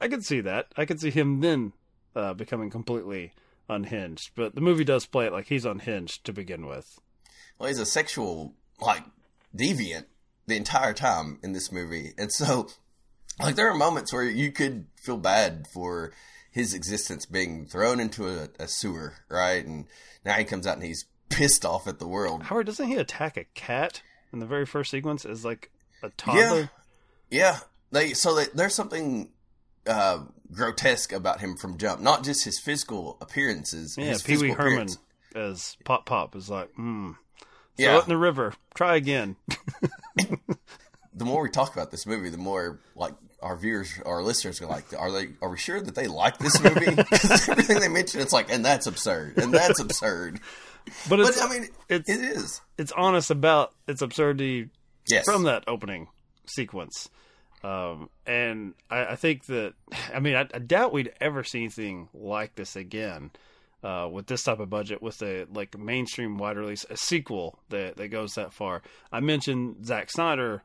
[0.00, 0.66] I could see that.
[0.76, 1.72] I could see him then
[2.16, 3.32] uh, becoming completely
[3.72, 4.30] unhinged.
[4.34, 6.98] But the movie does play it like he's unhinged to begin with.
[7.58, 9.04] Well, he's a sexual like
[9.56, 10.06] deviant
[10.46, 12.68] the entire time in this movie, and so
[13.40, 16.12] like there are moments where you could feel bad for
[16.50, 19.64] his existence being thrown into a, a sewer, right?
[19.64, 19.86] And
[20.24, 22.44] now he comes out and he's pissed off at the world.
[22.44, 24.02] Howard, doesn't he attack a cat
[24.32, 25.70] in the very first sequence as like
[26.02, 26.70] a toddler?
[27.30, 27.60] Yeah,
[27.90, 29.30] they so they, there's something
[29.86, 33.96] uh, grotesque about him from jump, not just his physical appearances.
[33.98, 34.98] Yeah, his Pee Wee Herman appearance.
[35.34, 37.12] as Pop Pop is like, hmm.
[37.76, 38.52] Throw Yeah, it in the river.
[38.74, 39.36] Try again.
[40.16, 44.66] the more we talk about this movie, the more like our viewers, our listeners are
[44.66, 45.28] like, are they?
[45.40, 46.94] Are we sure that they like this movie?
[47.02, 50.40] 'Cause everything they mention, it's like, and that's absurd, and that's absurd.
[51.08, 52.60] But it's But I mean, it's it is.
[52.78, 54.68] it's honest about its absurdity
[55.08, 56.08] Yes, from that opening
[56.46, 57.08] sequence.
[57.64, 59.74] Um, and I, I think that
[60.12, 63.30] I mean I, I doubt we'd ever see anything like this again.
[63.84, 67.96] uh, with this type of budget, with a like mainstream wide release, a sequel that
[67.96, 68.82] that goes that far.
[69.12, 70.62] I mentioned Zack Snyder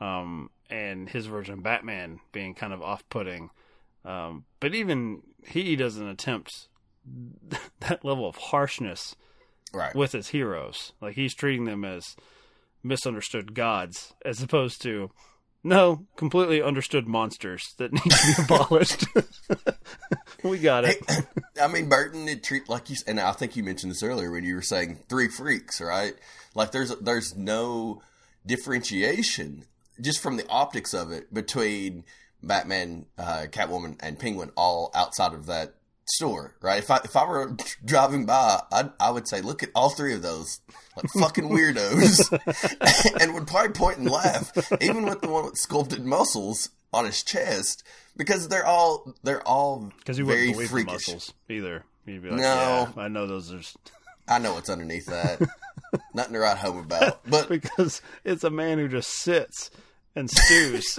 [0.00, 3.50] um, and his version of Batman being kind of off-putting,
[4.04, 6.68] um, but even he doesn't attempt
[7.80, 9.14] that level of harshness
[9.72, 9.94] Right.
[9.94, 10.92] with his heroes.
[11.00, 12.16] Like he's treating them as
[12.82, 15.10] misunderstood gods, as opposed to
[15.62, 19.04] no completely understood monsters that need to be abolished.
[20.44, 20.98] we got it.
[21.60, 24.44] I mean, Burton it treat like you, and I think you mentioned this earlier when
[24.44, 26.14] you were saying three freaks, right?
[26.54, 28.02] Like there's there's no
[28.46, 29.64] differentiation
[30.00, 32.04] just from the optics of it between
[32.42, 35.74] Batman, uh, Catwoman, and Penguin all outside of that
[36.06, 36.78] store, right?
[36.78, 40.14] If I if I were driving by, I I would say, look at all three
[40.14, 40.60] of those
[40.96, 42.30] like fucking weirdos,
[43.20, 47.22] and would probably point and laugh, even with the one with sculpted muscles on his
[47.22, 47.84] chest,
[48.16, 51.84] because they're all they're all Because you very wouldn't believe muscles either.
[52.06, 52.44] You'd be like, No.
[52.96, 53.60] yeah, I know those are
[54.28, 55.40] I know what's underneath that.
[56.14, 57.28] Nothing to write home about.
[57.28, 59.70] But because it's a man who just sits
[60.14, 60.98] and stews.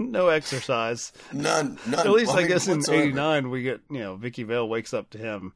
[0.10, 1.12] no exercise.
[1.32, 2.06] none, none.
[2.06, 4.94] At least I I mean, guess in '89 we get you know Vicki Vale wakes
[4.94, 5.52] up to him.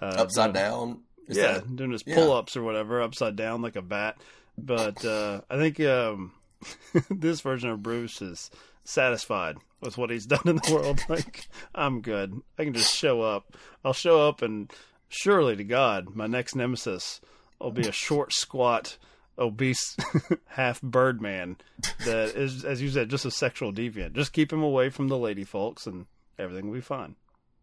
[0.00, 1.00] Uh, upside down.
[1.28, 2.14] Is yeah, that- doing his yeah.
[2.14, 4.16] pull ups or whatever, upside down like a bat.
[4.58, 6.32] But uh, I think um,
[7.10, 8.50] this version of Bruce is
[8.84, 11.04] satisfied with what he's done in the world.
[11.08, 12.40] Like, I'm good.
[12.58, 13.56] I can just show up.
[13.84, 14.70] I'll show up, and
[15.08, 17.20] surely to God, my next nemesis
[17.60, 18.98] will be a short, squat,
[19.38, 19.96] obese
[20.46, 21.56] half bird man
[22.04, 24.12] that is, as you said, just a sexual deviant.
[24.14, 26.06] Just keep him away from the lady folks, and
[26.38, 27.16] everything will be fine.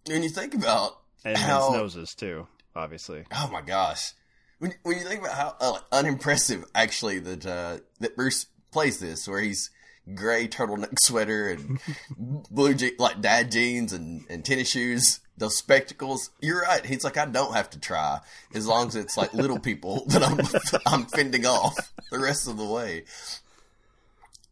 [0.07, 3.23] When you think about And how, his noses too, obviously.
[3.33, 4.13] oh my gosh,
[4.59, 9.27] when when you think about how uh, unimpressive actually that uh, that Bruce plays this,
[9.27, 9.69] where he's
[10.15, 11.79] gray turtleneck sweater and
[12.49, 16.29] blue je- like dad jeans and, and tennis shoes, those spectacles.
[16.41, 16.85] You're right.
[16.85, 18.19] He's like, I don't have to try
[18.53, 20.39] as long as it's like little people that I'm
[21.01, 23.05] I'm fending off the rest of the way.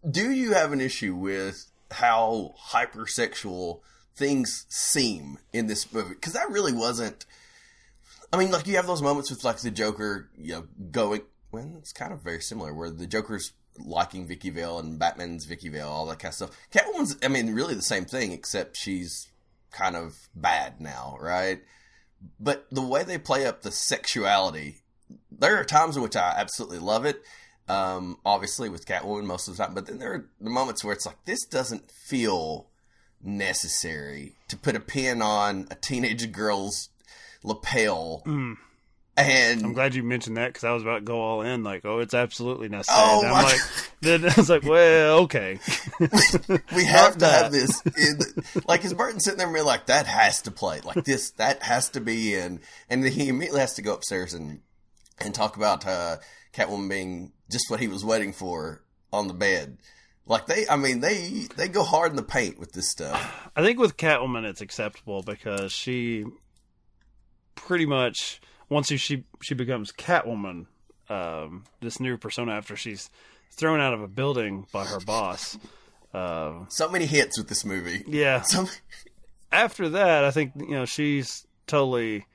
[0.10, 3.82] Do you have an issue with how hypersexual
[4.16, 6.16] things seem in this movie?
[6.16, 7.26] Because that really wasn't.
[8.32, 11.22] I mean, like you have those moments with like the Joker, you know, going.
[11.52, 15.70] Well, it's kind of very similar where the Joker's liking Vicki Vale and Batman's Vicki
[15.70, 16.58] Vale, all that kind of stuff.
[16.72, 19.28] Catwoman's, I mean, really the same thing, except she's
[19.72, 21.62] kind of bad now, right?
[22.40, 24.78] But the way they play up the sexuality,
[25.32, 27.22] there are times in which I absolutely love it.
[27.70, 30.94] Um, obviously with Catwoman most of the time, but then there are the moments where
[30.94, 32.68] it's like this doesn't feel
[33.22, 36.90] necessary to put a pin on a teenage girl's
[37.44, 38.24] lapel.
[38.26, 38.56] Mm.
[39.18, 41.86] And I'm glad you mentioned that because I was about to go all in, like,
[41.86, 43.00] oh, it's absolutely necessary.
[43.04, 43.60] Oh, And I'm like,
[44.02, 45.60] then I was like, well, okay.
[46.00, 47.44] we have to that.
[47.44, 47.82] have this.
[47.82, 48.20] In,
[48.68, 50.82] like, is Burton sitting there and be like, that has to play.
[50.82, 52.60] Like this, that has to be in.
[52.92, 54.62] And then he immediately has to go upstairs and
[55.20, 56.18] and talk about uh,
[56.54, 59.78] Catwoman being just what he was waiting for on the bed.
[60.28, 63.50] Like they, I mean, they they go hard in the paint with this stuff.
[63.56, 66.26] I think with Catwoman, it's acceptable because she
[67.56, 68.40] pretty much
[68.70, 70.66] once she she becomes Catwoman,
[71.10, 73.10] um, this new persona after she's
[73.52, 75.58] thrown out of a building by her boss.
[76.14, 78.04] Uh, So many hits with this movie.
[78.08, 78.68] yeah, So
[79.52, 82.26] after that, I think you know she's totally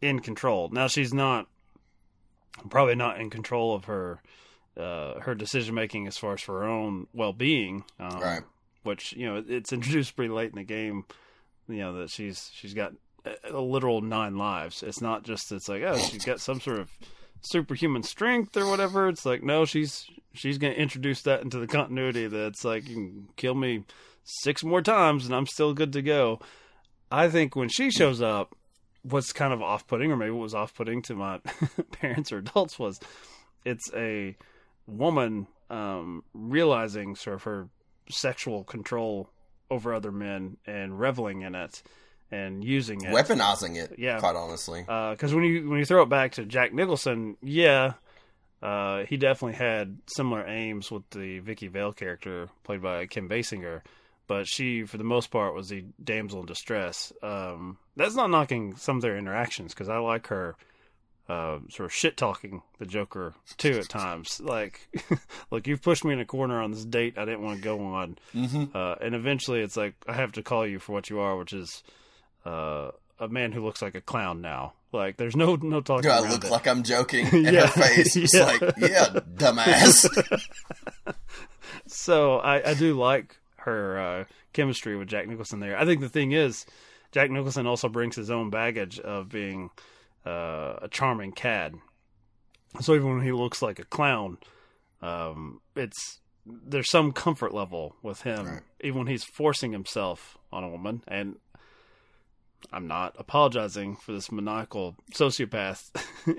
[0.00, 0.68] in control.
[0.70, 1.46] Now she's not
[2.70, 4.20] probably not in control of her
[4.76, 8.42] uh, her decision making as far as for her own well being, um, Right.
[8.82, 11.04] Which you know it's introduced pretty late in the game.
[11.68, 12.92] You know that she's she's got
[13.24, 14.82] a, literal nine lives.
[14.82, 16.90] It's not just it's like oh she's got some sort of
[17.42, 19.08] superhuman strength or whatever.
[19.08, 22.26] It's like no, she's she's going to introduce that into the continuity.
[22.26, 23.84] That's like you can kill me
[24.24, 26.40] six more times and I'm still good to go.
[27.10, 28.56] I think when she shows up,
[29.02, 31.40] what's kind of off putting, or maybe what was off putting to my
[31.92, 32.98] parents or adults, was
[33.64, 34.36] it's a
[34.86, 37.68] woman um, realizing sort of her
[38.08, 39.30] sexual control
[39.70, 41.82] over other men and reveling in it
[42.32, 43.12] and using it.
[43.12, 43.94] weaponizing it.
[43.98, 44.18] Yeah.
[44.18, 44.82] Quite honestly.
[44.82, 47.92] Because when you when you throw it back to Jack Nicholson, yeah,
[48.62, 53.82] uh, he definitely had similar aims with the Vicki Vale character played by Kim Basinger,
[54.26, 57.12] but she, for the most part, was the damsel in distress.
[57.22, 60.56] Um, that's not knocking some of their interactions because I like her
[61.28, 64.40] uh, sort of shit talking the Joker too at times.
[64.52, 64.88] Like,
[65.50, 67.80] look, you've pushed me in a corner on this date I didn't want to go
[67.80, 71.18] on, hmm uh, and eventually it's like I have to call you for what you
[71.20, 71.82] are, which is
[72.44, 74.74] uh, a man who looks like a clown now.
[74.92, 76.50] Like, there's no no talking Do I look it.
[76.50, 77.26] like I'm joking?
[77.32, 77.66] And Yeah.
[77.66, 78.44] her face is Yeah.
[78.44, 80.06] like, yeah, dumbass.
[81.86, 85.78] so I, I do like her uh, chemistry with Jack Nicholson there.
[85.78, 86.66] I think the thing is,
[87.12, 89.70] Jack Nicholson also brings his own baggage of being
[90.26, 91.74] uh, a charming cad.
[92.80, 94.38] So even when he looks like a clown,
[95.02, 98.62] um, it's there's some comfort level with him, Right.
[98.80, 101.02] even when he's forcing himself on a woman.
[101.06, 101.36] And
[102.72, 105.80] I'm not apologizing for this maniacal sociopath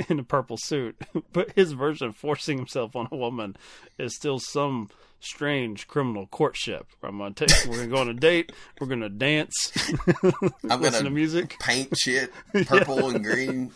[0.10, 0.96] in a purple suit,
[1.34, 3.56] but his version of forcing himself on a woman
[3.98, 6.88] is still some strange criminal courtship.
[7.02, 9.72] I'm gonna take, we're gonna go on a date, we're gonna dance,
[10.24, 11.58] I'm gonna gonna music.
[11.60, 12.32] paint shit
[12.66, 13.72] purple and green,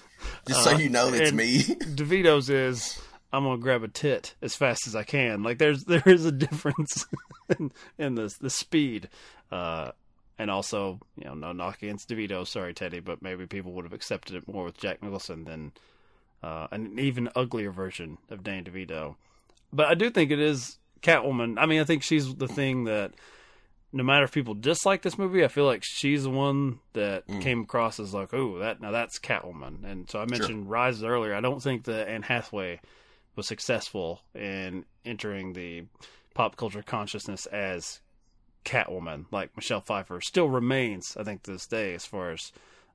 [0.48, 1.62] just so you know it's me.
[1.62, 3.00] DeVito's is
[3.32, 5.44] I'm gonna grab a tit as fast as I can.
[5.44, 7.06] Like there's there is a difference
[7.58, 9.10] in, in the the speed,
[9.52, 9.92] uh,
[10.40, 12.46] and also you know no knock against DeVito.
[12.46, 15.72] Sorry, Teddy, but maybe people would have accepted it more with Jack Nicholson than
[16.44, 19.16] uh, an even uglier version of Danny DeVito.
[19.74, 21.56] But I do think it is Catwoman.
[21.58, 23.14] I mean, I think she's the thing that
[23.94, 27.62] no matter if people dislike this movie, I feel like she's the one that came
[27.62, 29.84] across as like, oh, that now that's Catwoman.
[29.84, 31.34] And so I mentioned Rises earlier.
[31.34, 32.80] I don't think that Anne Hathaway
[33.36, 35.86] was successful in entering the
[36.34, 38.02] pop culture consciousness as
[38.68, 41.16] Catwoman, like Michelle Pfeiffer still remains.
[41.18, 42.52] I think to this day, as far as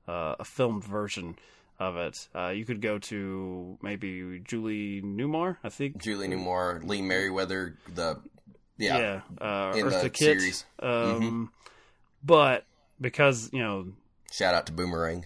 [0.07, 1.35] uh, a filmed version
[1.79, 5.57] of it, uh, you could go to maybe Julie Newmar.
[5.63, 8.19] I think Julie Newmar, Lee Meriwether, the
[8.77, 10.39] yeah, yeah, uh, in Eartha the Kitt.
[10.39, 10.65] series.
[10.79, 11.43] Um, Mm-hmm.
[12.23, 12.65] But
[13.01, 13.87] because you know,
[14.31, 15.25] shout out to Boomerang.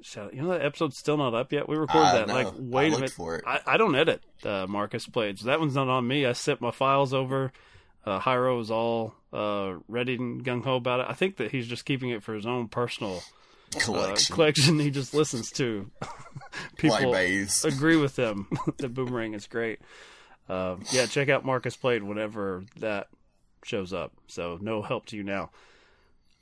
[0.00, 1.68] shout- you know that episode's still not up yet.
[1.68, 2.34] We recorded I that know.
[2.34, 3.10] like wait a minute.
[3.10, 3.44] for it.
[3.46, 6.24] I, I don't edit uh, Marcus Played, so that one's not on me.
[6.24, 7.52] I sent my files over.
[8.04, 11.06] Uh, Hyro is all uh, ready and gung ho about it.
[11.08, 13.22] I think that he's just keeping it for his own personal
[13.74, 14.34] uh, Collection.
[14.34, 14.78] collection.
[14.78, 15.90] He just listens to
[16.76, 17.14] people
[17.64, 18.48] agree with him
[18.78, 19.80] that Boomerang is great.
[20.48, 23.08] Uh, yeah, check out Marcus Played whenever that
[23.64, 24.12] shows up.
[24.28, 25.50] So no help to you now.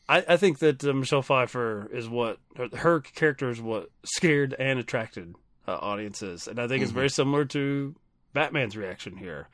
[0.08, 2.38] I, I think that uh, Michelle Pfeiffer is what
[2.74, 5.34] her, character is what scared and attracted
[5.66, 7.94] uh, audiences, and I think it's very similar to
[8.34, 9.48] Batman's reaction here.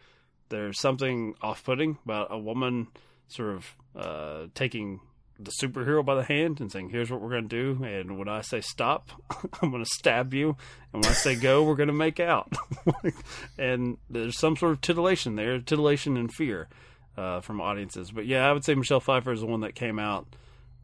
[0.49, 2.89] There's something off-putting about a woman
[3.33, 5.01] sort of uh, taking
[5.39, 8.29] the superhero by the hand and saying, "Here's what we're going to do," and when
[8.29, 9.11] I say stop,
[9.63, 10.57] I'm going to stab you,
[10.93, 12.53] and when I say go, we're going to make out.
[13.59, 16.69] and there's some sort of titillation there, titillation and fear
[17.17, 18.11] uh, from audiences.
[18.11, 20.27] But yeah, I would say Michelle Pfeiffer is the one that came out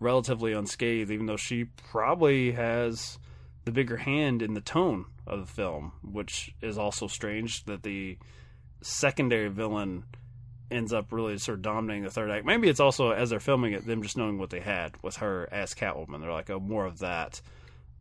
[0.01, 3.19] relatively unscathed, even though she probably has
[3.65, 8.17] the bigger hand in the tone of the film, which is also strange that the
[8.83, 10.05] secondary villain
[10.71, 12.45] ends up really sort of dominating the third act.
[12.45, 15.49] Maybe it's also as they're filming it, them just knowing what they had with her
[15.53, 16.21] as Catwoman.
[16.21, 17.41] They're like, oh, more of that.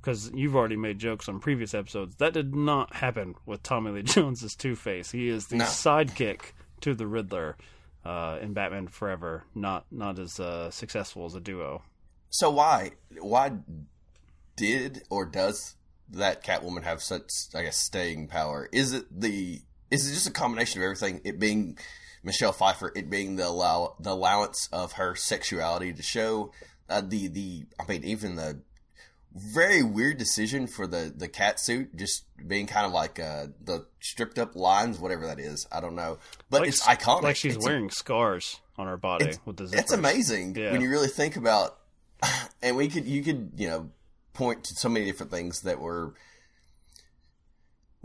[0.02, 2.16] Because you've already made jokes on previous episodes.
[2.18, 5.12] That did not happen with Tommy Lee Jones's Two Face.
[5.12, 5.66] He is the No.
[5.66, 6.52] sidekick
[6.82, 7.58] to the Riddler
[8.04, 11.82] uh, in Batman Forever, not not as uh, successful as a duo.
[12.30, 13.54] So why why
[14.56, 15.76] did or does
[16.12, 18.70] that Catwoman have such I guess staying power?
[18.72, 19.62] Is it the
[19.92, 21.22] is it just a combination of everything?
[21.24, 21.78] It being
[22.26, 26.52] Michelle Pfeiffer, it being the allow the allowance of her sexuality to show
[26.90, 28.60] uh, the the I mean even the
[29.34, 33.86] very weird decision for the the cat suit just being kind of like uh, the
[34.00, 35.68] stripped up lines, whatever that is.
[35.72, 36.18] I don't know,
[36.50, 37.22] but Like- it's iconic.
[37.24, 39.80] Like she's It's a- wearing scars on her body with the zippers.
[39.80, 40.72] it's amazing Yeah.
[40.72, 41.78] when you really think about
[42.62, 43.90] and we could you could you know
[44.34, 46.14] point to so many different things that were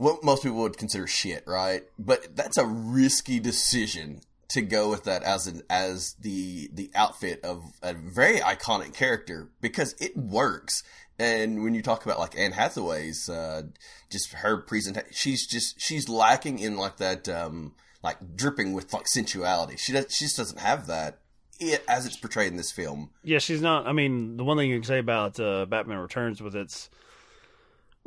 [0.00, 1.82] what most people would consider shit right?
[1.98, 7.44] But that's a risky decision to go with that as an as the the outfit
[7.44, 10.82] of a very iconic character because it works.
[11.18, 13.62] And when you talk about like Anne Hathaway's uh
[14.10, 19.06] just her presentation she's just she's lacking in like that um like dripping with like
[19.06, 19.76] sensuality.
[19.76, 21.18] She does she just doesn't have that
[21.58, 23.10] it, as it's portrayed in this film.
[23.22, 23.86] Yeah, she's not.
[23.86, 26.88] I mean, the one thing you can say about uh, Batman Returns with its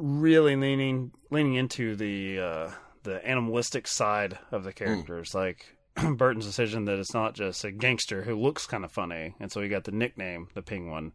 [0.03, 2.69] really leaning leaning into the uh,
[3.03, 5.77] the animalistic side of the characters, like
[6.15, 9.61] Burton's decision that it's not just a gangster who looks kind of funny, and so
[9.61, 11.13] he got the nickname the Penguin,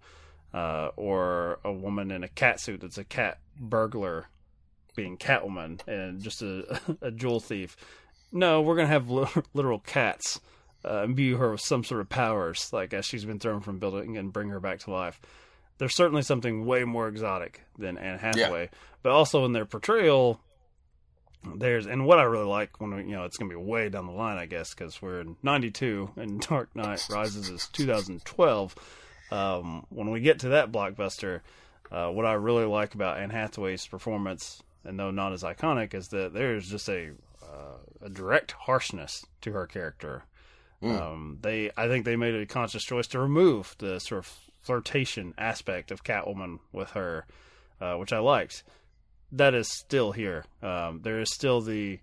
[0.55, 4.29] uh, or a woman in a cat suit that's a cat burglar
[4.97, 7.77] being Catwoman and just a, a jewel thief.
[8.33, 10.41] No, we're gonna have li- literal cats
[10.83, 14.17] uh, imbue her with some sort of powers, like as she's been thrown from building
[14.17, 15.21] and bring her back to life.
[15.79, 18.71] There's certainly something way more exotic than Anne Hathaway,
[19.03, 20.41] but also in their portrayal,
[21.57, 24.07] there's and what I really like when we, you know it's gonna be way down
[24.07, 28.75] the line, I guess, because we're in '92 and Dark Knight Rises is 2012.
[29.31, 31.43] Um, when we get to that blockbuster,
[31.93, 36.09] uh, what I really like about Anne Hathaway's performance, and though not as iconic, is
[36.09, 37.11] that there's just a
[37.43, 40.25] uh, a direct harshness to her character.
[40.81, 44.33] Um, they, I think, they made a conscious choice to remove the sort of
[44.69, 47.25] flirtation aspect of Catwoman with her,
[47.81, 48.63] uh, which I liked.
[49.33, 50.45] That is still here.
[50.63, 52.01] Um, there is still the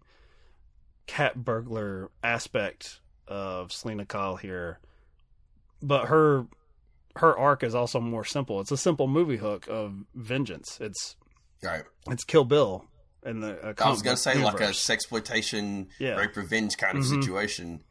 [1.05, 4.79] cat burglar aspect of Selina Kyle here,
[5.81, 6.47] but her
[7.17, 8.59] her arc is also more simple.
[8.59, 10.79] It's a simple movie hook of vengeance.
[10.81, 11.15] It's
[11.63, 11.83] Right.
[12.09, 12.85] it's Kill Bill
[13.23, 13.59] in the.
[13.69, 14.85] Uh, I was gonna say book like a universe.
[14.87, 16.15] sexploitation, Yeah.
[16.15, 17.21] rape revenge kind of Mhm.
[17.21, 17.83] situation,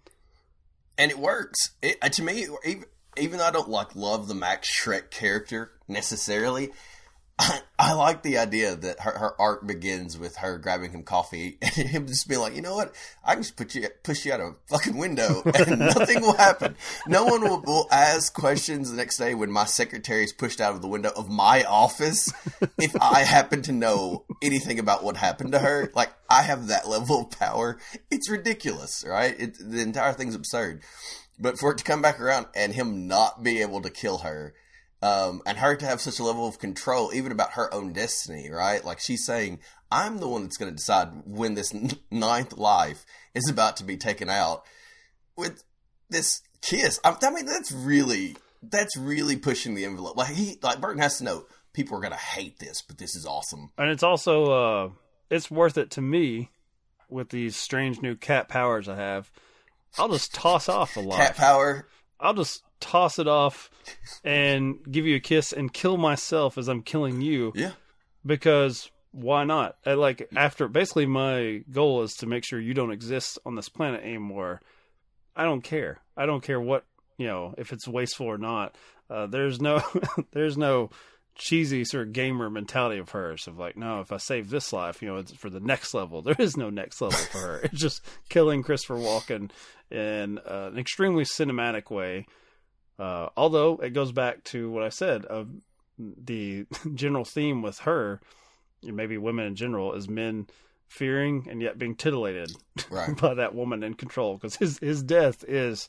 [0.98, 1.70] and it works.
[1.80, 2.84] It, uh, to me, even,
[3.18, 6.70] even though I don't like love the Max Shreck character necessarily,
[7.38, 11.58] I, I like the idea that her, her arc begins with her grabbing him coffee
[11.62, 12.94] and him just being like, you know what,
[13.24, 16.36] I can just put you push you out of a fucking window and nothing will
[16.36, 16.76] happen.
[17.06, 20.74] No one will, will ask questions the next day when my secretary is pushed out
[20.74, 22.32] of the window of my office
[22.78, 25.90] if I happen to know anything about what happened to her.
[25.94, 27.78] Like I have that level of power.
[28.10, 29.34] It's ridiculous, right?
[29.38, 30.82] It, the entire thing's absurd.
[31.38, 34.54] But for it to come back around and him not be able to kill her,
[35.02, 38.48] um, and her to have such a level of control, even about her own destiny,
[38.50, 38.82] right?
[38.84, 39.60] Like she's saying,
[39.90, 43.04] I'm the one that's going to decide when this n- ninth life
[43.34, 44.64] is about to be taken out.
[45.36, 45.62] With
[46.08, 50.16] this kiss, I, I mean, that's really, that's really pushing the envelope.
[50.16, 53.14] Like he, like Burton has to know people are going to hate this, but this
[53.14, 53.72] is awesome.
[53.76, 54.90] and it's also uh,
[55.28, 56.50] it's worth it to me
[57.10, 59.30] with these strange new cat powers I have.
[59.98, 61.18] I'll just toss off a lot.
[61.18, 61.86] Cat power.
[62.20, 63.70] I'll just toss it off
[64.24, 67.72] and give you a kiss and kill myself as I'm killing you Yeah.
[68.24, 69.76] because why not?
[69.86, 73.68] I, like after basically my goal is to make sure you don't exist on this
[73.68, 74.60] planet anymore.
[75.36, 75.98] I don't care.
[76.16, 76.84] I don't care what
[77.18, 78.76] you know if it's wasteful or not.
[79.08, 79.82] Uh, there's no
[80.32, 80.90] there's no
[81.34, 85.02] cheesy sort of gamer mentality of hers of like no if I save this life
[85.02, 86.22] you know it's for the next level.
[86.24, 87.60] There is no next level for her.
[87.64, 89.50] It's just killing Christopher Walken
[89.90, 92.26] in uh, an extremely cinematic way.
[92.98, 95.48] Uh, although it goes back to what I said of
[95.98, 98.20] the general theme with her,
[98.86, 100.46] and maybe women in general, is men
[100.88, 102.52] fearing and yet being titillated
[102.90, 103.16] Right.
[103.20, 104.34] by that woman in control.
[104.34, 105.88] Because his his death is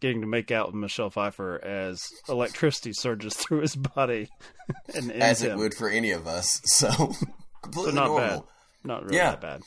[0.00, 4.28] getting to make out with Michelle Pfeiffer as electricity surges through his body
[4.94, 5.58] and As it him.
[5.58, 6.60] would for any of us.
[6.64, 7.14] So So
[7.62, 8.40] completely not normal.
[8.40, 8.42] bad.
[8.84, 9.30] Not really Yeah.
[9.30, 9.62] that bad.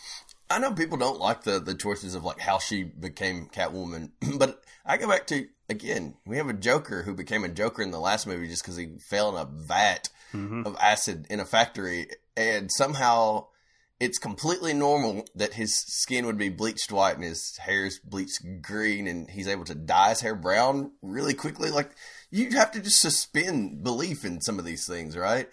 [0.50, 4.64] I know people don't like the the choices of like how she became Catwoman, but
[4.86, 8.00] I go back to again, we have a Joker who became a Joker in the
[8.00, 12.08] last movie just because he fell in a vat hmm of acid in a factory,
[12.38, 13.48] and somehow
[14.00, 19.08] it's completely normal that his skin would be bleached white and his hair's bleached green,
[19.08, 21.72] and he's able to dye his hair brown really quickly.
[21.72, 21.92] Like
[22.30, 25.50] you have to just suspend belief in some of these things, right?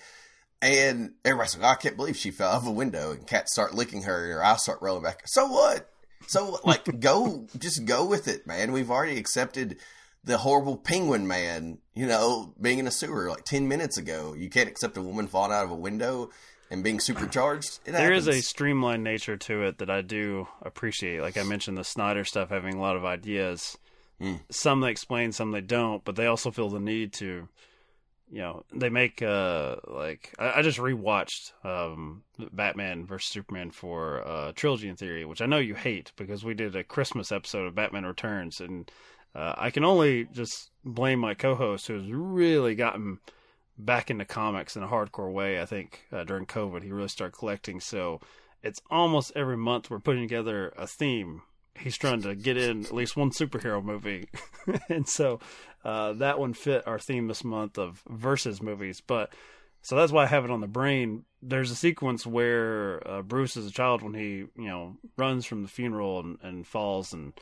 [0.60, 3.52] And everybody's like, "Oh, I can't believe she fell out of a window, and cats
[3.52, 5.22] start licking her, and her eyes start rolling back.
[5.26, 5.90] So what?
[6.26, 8.72] So like, go, just go with it, man.
[8.72, 9.78] We've already accepted
[10.22, 14.34] the horrible penguin man, you know, being in a sewer like 10 minutes ago.
[14.34, 16.30] You can't accept a woman falling out of a window
[16.70, 17.80] and being supercharged.
[17.84, 21.20] It There is a streamlined nature to it that I do appreciate.
[21.20, 23.78] Like I mentioned, the Snyder stuff having a lot of ideas.
[24.20, 24.40] Mm.
[24.50, 27.48] Some they explain, some they don't, but they also feel the need to,
[28.30, 34.26] you know, they make uh like I, I just rewatched um Batman versus Superman for
[34.26, 37.66] uh Trilogy in Theory, which I know you hate because we did a Christmas episode
[37.66, 38.90] of Batman Returns, and
[39.34, 43.18] uh, I can only just blame my co-host who's really gotten
[43.76, 45.60] back into comics in a hardcore way.
[45.60, 47.80] I think uh, during COVID, he really started collecting.
[47.80, 48.20] So
[48.62, 51.42] it's almost every month we're putting together a theme.
[51.76, 54.28] He's trying to get in at least one superhero movie,
[54.88, 55.40] and so
[55.84, 59.02] uh, that one fit our theme this month of versus movies.
[59.04, 59.34] But
[59.82, 61.24] so that's why I have it on the brain.
[61.42, 65.62] There's a sequence where uh, Bruce, is a child, when he you know runs from
[65.62, 67.32] the funeral and, and falls and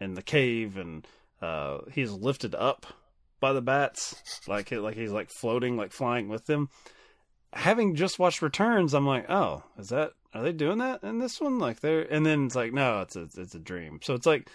[0.00, 1.06] in the cave, and
[1.40, 2.84] uh, he's lifted up
[3.40, 6.68] by the bats, like like he's like floating, like flying with them.
[7.52, 11.40] Having just watched Returns, I'm like, oh, is that are they doing that in this
[11.40, 11.58] one?
[11.58, 14.00] Like they're, and then it's like, no, it's a, it's a dream.
[14.02, 14.48] So it's like,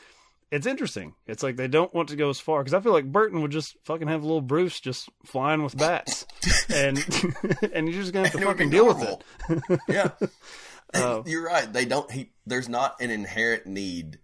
[0.51, 1.15] it's interesting.
[1.25, 3.49] It's like they don't want to go as far because I feel like Burton would
[3.51, 6.27] just fucking have little Bruce just flying with bats,
[6.69, 6.97] and
[7.73, 9.01] and you're just gonna have to And it would be fucking deal with
[9.69, 9.79] it.
[9.87, 10.09] yeah.
[10.93, 11.73] Uh, You're right.
[11.73, 14.19] They don't, he, there's not an inherent need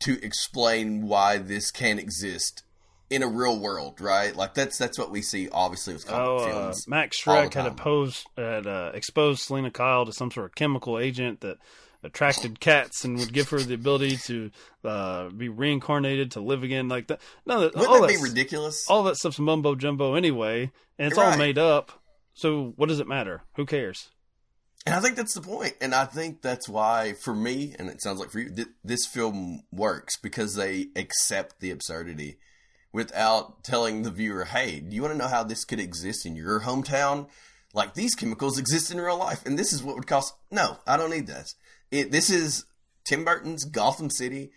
[0.00, 2.64] to explain why this can't exist
[3.10, 4.34] in a real world, right?
[4.36, 6.88] Like that's, that's what we see obviously with comic Oh, uh, films.
[6.88, 10.54] Max all the Shreck had opposed, had uh, exposed Selina Kyle to some sort of
[10.54, 11.58] chemical agent that
[12.02, 14.50] attracted cats and would give her the ability to
[14.84, 16.88] uh, be reincarnated to live again.
[16.88, 17.20] Like that.
[17.46, 18.86] No, that, Wouldn't all that be that's- ridiculous?
[18.88, 21.90] All that stuff's mumbo jumbo anyway, and it's all made up.
[22.34, 23.42] So what does it matter?
[23.56, 24.10] Who cares?
[24.86, 25.74] And I think that's the point.
[25.80, 29.04] And I think that's why, for me, and it sounds like for you, th- this
[29.06, 32.38] film works because they accept the absurdity
[32.92, 36.34] without telling the viewer, hey, do you want to know how this could exist in
[36.34, 37.28] your hometown?
[37.74, 40.34] Like these chemicals exist in real life, and this is what would cost.
[40.50, 41.54] No, I don't need this.
[41.90, 42.64] It, this is
[43.04, 44.50] Tim Burton's Gotham City,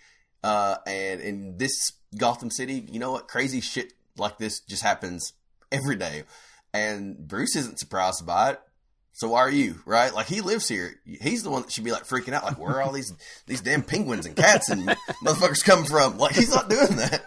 [0.43, 3.27] uh, and in this Gotham City, you know what?
[3.27, 5.33] Crazy shit like this just happens
[5.71, 6.23] every day,
[6.73, 8.61] and Bruce isn't surprised by it.
[9.21, 10.11] So why are you, right?
[10.11, 10.95] Like he lives here.
[11.05, 12.43] He's the one that should be like freaking out.
[12.43, 13.13] Like where are all these
[13.45, 14.81] these damn penguins and cats and
[15.23, 16.17] motherfuckers coming from?
[16.17, 17.21] Like he's not doing that.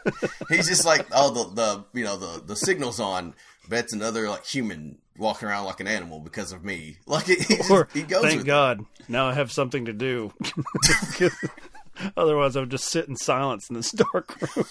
[0.49, 3.35] He's just like, oh, the the you know the the signal's on.
[3.69, 6.97] Bet's another like human walking around like an animal because of me.
[7.07, 8.25] Like he, just, Or he goes.
[8.25, 10.33] thank God, now I have something to do.
[12.17, 14.67] Otherwise, I would just sit in silence in this dark room.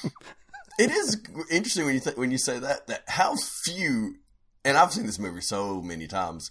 [0.78, 4.16] It is interesting when you th- when you say that that how few,
[4.66, 6.50] and I've seen this movie so many times,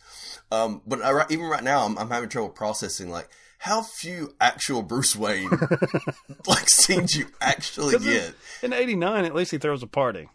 [0.51, 4.83] um, but I, even right now I'm, I'm having trouble processing like how few actual
[4.83, 5.49] Bruce Wayne
[6.47, 8.35] like scenes you actually get.
[8.63, 10.29] In '89, at least he throws a party.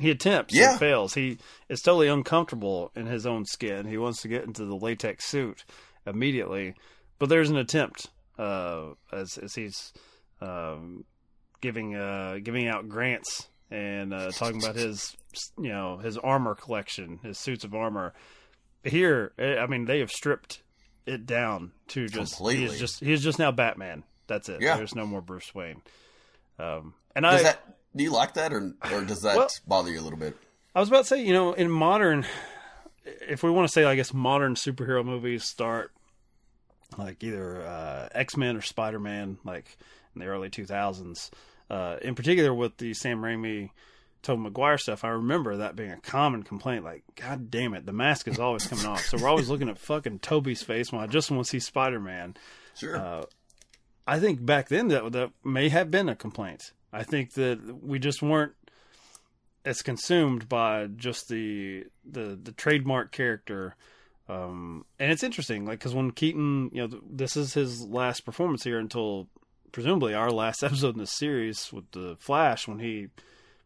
[0.00, 0.78] He attempts, Yeah.
[0.78, 1.14] fails.
[1.14, 3.86] He is totally uncomfortable in his own skin.
[3.86, 5.64] He wants to get into the latex suit
[6.06, 6.74] immediately,
[7.18, 8.08] but there's an attempt
[8.38, 9.92] uh, as as he's
[10.40, 11.04] um,
[11.60, 15.16] giving uh, giving out grants and uh, talking about his
[15.58, 18.12] you know his armor collection, his suits of armor.
[18.84, 20.62] Here, eh, I mean, they have stripped
[21.06, 22.66] it down to just Completely.
[22.68, 24.02] he's just he's just now Batman.
[24.26, 24.60] That's it.
[24.60, 24.76] Yeah.
[24.76, 25.82] There's no more Bruce Wayne.
[26.58, 29.90] Um, and Does I that do you like that or or does that Well- bother
[29.90, 30.36] you a little bit?
[30.74, 32.24] I was about to say, you know, in modern,
[33.04, 35.92] if we want to say, I guess modern superhero movies start
[36.96, 39.76] like either uh, X Men or Spider Man, like
[40.14, 41.30] in the early two thousands.
[41.70, 43.70] Uh, in particular, with the Sam Raimi,
[44.22, 46.84] Tobey Maguire stuff, I remember that being a common complaint.
[46.84, 49.04] Like, God damn it, the mask is always coming off.
[49.04, 52.00] So we're always looking at fucking Tobey's face when I just want to see Spider
[52.00, 52.36] Man.
[52.76, 52.96] Sure.
[52.96, 53.24] Uh,
[54.06, 56.72] I think back then that that may have been a complaint.
[56.92, 58.52] I think that we just weren't
[59.64, 63.76] as consumed by just the the the trademark character.
[64.28, 68.24] Um, and it's interesting, like because when Keaton, you know, th- this is his last
[68.24, 69.28] performance here until
[69.72, 73.08] presumably our last episode in this series with the Flash when he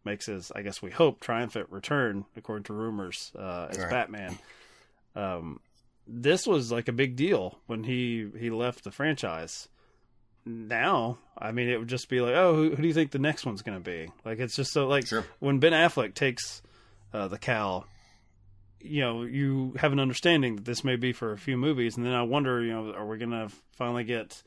[0.07, 3.91] makes his, I guess we hope, triumphant return according to rumors uh, as Right.
[3.91, 4.39] Batman.
[5.15, 5.61] Um,
[6.07, 9.69] this was like a big deal when he he left the franchise.
[10.45, 13.19] Now, I mean, it would just be like, oh, who, who do you think the
[13.19, 14.09] next one's going to be?
[14.25, 15.25] Like, it's just so like Sure.
[15.41, 16.63] when Ben Affleck takes
[17.13, 17.87] uh, the cowl,
[18.81, 22.07] you know, you have an understanding that this may be for a few movies, and
[22.07, 24.41] then I wonder, you know, are we going to finally get?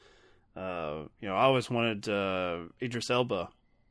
[0.56, 3.50] Uh, you know, I always wanted uh, Idris Elba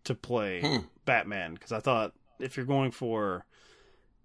[0.09, 0.79] to play Hmm.
[1.05, 3.45] Batman because I thought if you're going for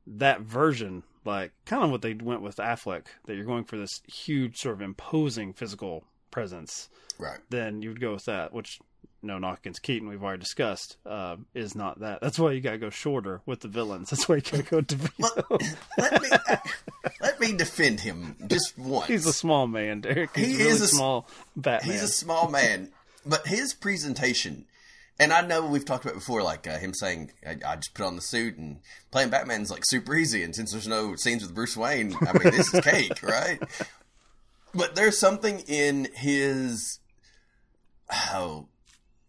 [0.08, 4.02] that version, like kind of what they went with Affleck, that you're going for this
[4.08, 7.40] huge sort of imposing physical presence, right.
[7.50, 8.54] then you would go with that.
[8.54, 8.80] Which,
[9.22, 12.20] no knock against Keaton, we've already discussed, uh, is not that.
[12.22, 14.10] That's why you got to go shorter with the villains.
[14.10, 15.78] That's why you got to go DeVito.
[15.98, 16.30] Let me
[17.22, 19.08] let me defend him just once.
[19.08, 20.36] He's a small man, Derek.
[20.36, 21.92] He's He really is a small Batman.
[21.92, 22.92] He's a small man,
[23.26, 24.66] but his presentation,
[25.20, 27.93] and I know we've talked about it before, like uh, him saying, I, "I just
[27.93, 28.80] put on the suit and
[29.11, 32.51] playing Batman's like super easy." And since there's no scenes with Bruce Wayne, I mean,
[32.51, 33.61] this is cake, right?
[34.74, 36.99] But there's something in his,
[38.34, 38.68] oh,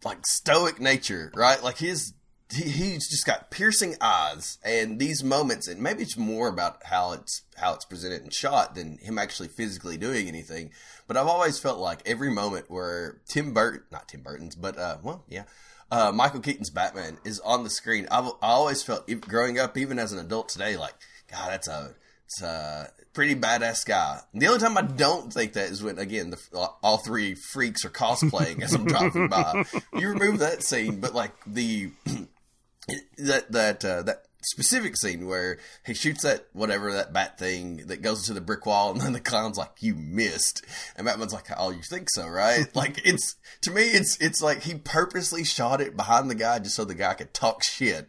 [0.03, 1.61] like stoic nature, right?
[1.63, 2.13] Like his.
[2.53, 7.13] He, he's just got piercing eyes, and these moments, and maybe it's more about how
[7.13, 10.69] it's how it's presented and shot than him actually physically doing anything.
[11.07, 14.97] But I've always felt like every moment where Tim Burton, not Tim Burton's, but uh,
[15.01, 15.45] well, yeah,
[15.91, 18.07] uh, Michael Keaton's Batman is on the screen.
[18.11, 20.95] I've I always felt, growing up, even as an adult today, like
[21.31, 24.19] God, that's a it's a pretty badass guy.
[24.33, 27.85] And the only time I don't think that is when, again, the, all three freaks
[27.85, 29.63] are cosplaying as I'm driving by.
[29.97, 31.91] You remove that scene, but like the
[33.17, 38.01] that that uh, that specific scene where he shoots that whatever that bat thing that
[38.01, 40.65] goes into the brick wall, and then the clown's like, "You missed,"
[40.95, 44.63] and Batman's like, "Oh, you think so, right?" like it's to me, it's it's like
[44.63, 48.07] he purposely shot it behind the guy just so the guy could talk shit,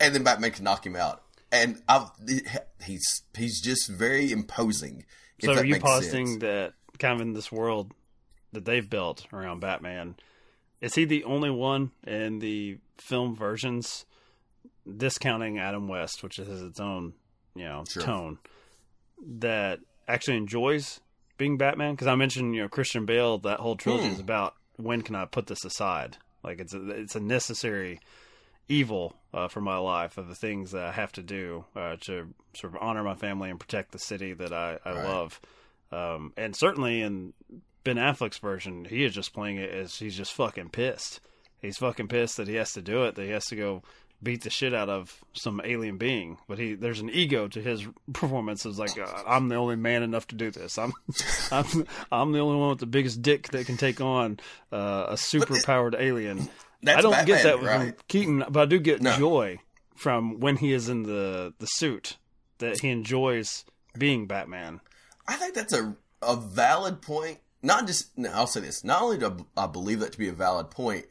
[0.00, 1.22] and then Batman could knock him out.
[1.52, 2.10] And I've,
[2.84, 5.04] he's he's just very imposing.
[5.42, 6.40] So are you positing sense.
[6.40, 7.92] that kind of in this world
[8.52, 10.16] that they've built around Batman,
[10.80, 14.06] is he the only one in the film versions,
[14.96, 17.14] discounting Adam West, which has its own,
[17.54, 18.02] you know, Sure.
[18.02, 18.38] tone,
[19.38, 21.00] that actually enjoys
[21.38, 21.94] being Batman?
[21.94, 23.38] Because I mentioned, you know, Christian Bale.
[23.38, 24.12] That whole trilogy Hmm.
[24.14, 26.18] is about when can I put this aside?
[26.42, 28.00] Like it's a, it's a necessary
[28.68, 32.34] evil uh, for my life of the things that I have to do uh, to
[32.54, 35.04] sort of honor my family and protect the city that I, I Right.
[35.04, 35.40] love.
[35.92, 37.32] Um, and certainly in
[37.84, 41.20] Ben Affleck's version, he is just playing it as he's just fucking pissed.
[41.62, 43.82] He's fucking pissed that he has to do it, that he has to go
[44.22, 47.86] beat the shit out of some alien being, but he there's an ego to his
[48.12, 48.64] performance.
[48.66, 50.78] It's like uh, I'm the only man enough to do this.
[50.78, 50.92] I'm
[51.52, 54.38] I'm I'm the only one with the biggest dick that can take on
[54.72, 56.48] uh, a super powered alien.
[56.82, 58.08] That's I don't Batman, get that from right?
[58.08, 59.16] Keaton, but I do get No.
[59.16, 59.58] joy
[59.96, 62.16] from when he is in the the suit
[62.58, 63.64] that he enjoys
[63.98, 64.80] being Batman.
[65.26, 67.38] I think that's a a valid point.
[67.62, 68.84] Not just no, I'll say this.
[68.84, 71.06] Not only do I believe that to be a valid point,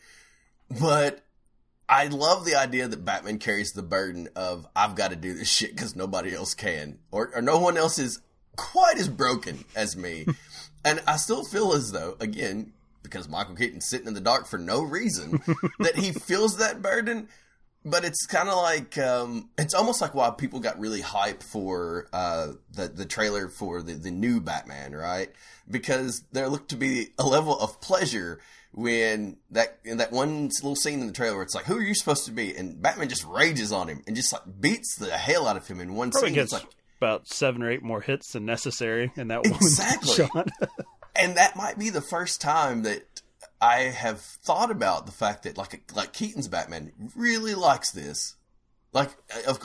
[0.79, 1.24] but
[1.87, 5.49] I love the idea that Batman carries the burden of I've got to do this
[5.49, 8.21] shit because nobody else can, or or no one else is
[8.55, 10.25] quite as broken as me.
[10.85, 12.73] and I still feel as though, again,
[13.03, 15.41] because Michael Keaton's sitting in the dark for no reason,
[15.79, 17.29] that he feels that burden.
[17.87, 22.07] But it's kind of like um, it's almost like why people got really hyped for
[22.11, 25.29] uh, the the trailer for the the new Batman, right?
[25.69, 28.39] Because there looked to be a level of pleasure
[28.75, 31.81] when that in that one little scene in the trailer where it's like, "Who are
[31.81, 35.11] you supposed to be?" and Batman just rages on him and just like beats the
[35.11, 36.35] hell out of him in one Probably scene.
[36.35, 39.59] gets It's like, about seven or eight more hits than necessary in that one
[40.05, 40.49] shot.
[41.15, 43.21] and that might be the first time that
[43.61, 48.35] I have thought about the fact that like like Keaton's Batman really likes this.
[48.91, 49.09] Like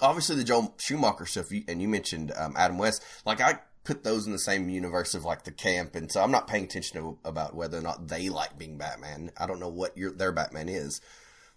[0.02, 3.04] obviously the Joel Schumacher stuff, and you mentioned um, Adam West.
[3.26, 6.30] Like I put those in the same universe of like the camp, and so I'm
[6.30, 9.30] not paying attention to about whether or not they like being Batman.
[9.36, 11.00] I don't know what your their Batman is,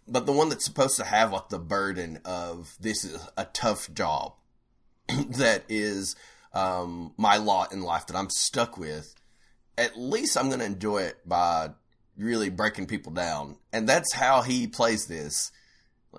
[0.08, 3.94] but the one that's supposed to have like the burden of this is a tough
[3.94, 4.34] job
[5.08, 6.16] that is
[6.54, 9.16] um, my lot in life that I'm stuck with
[9.78, 11.70] at least I'm going to enjoy it by
[12.18, 13.58] really breaking people down.
[13.72, 15.52] And that's how he plays this.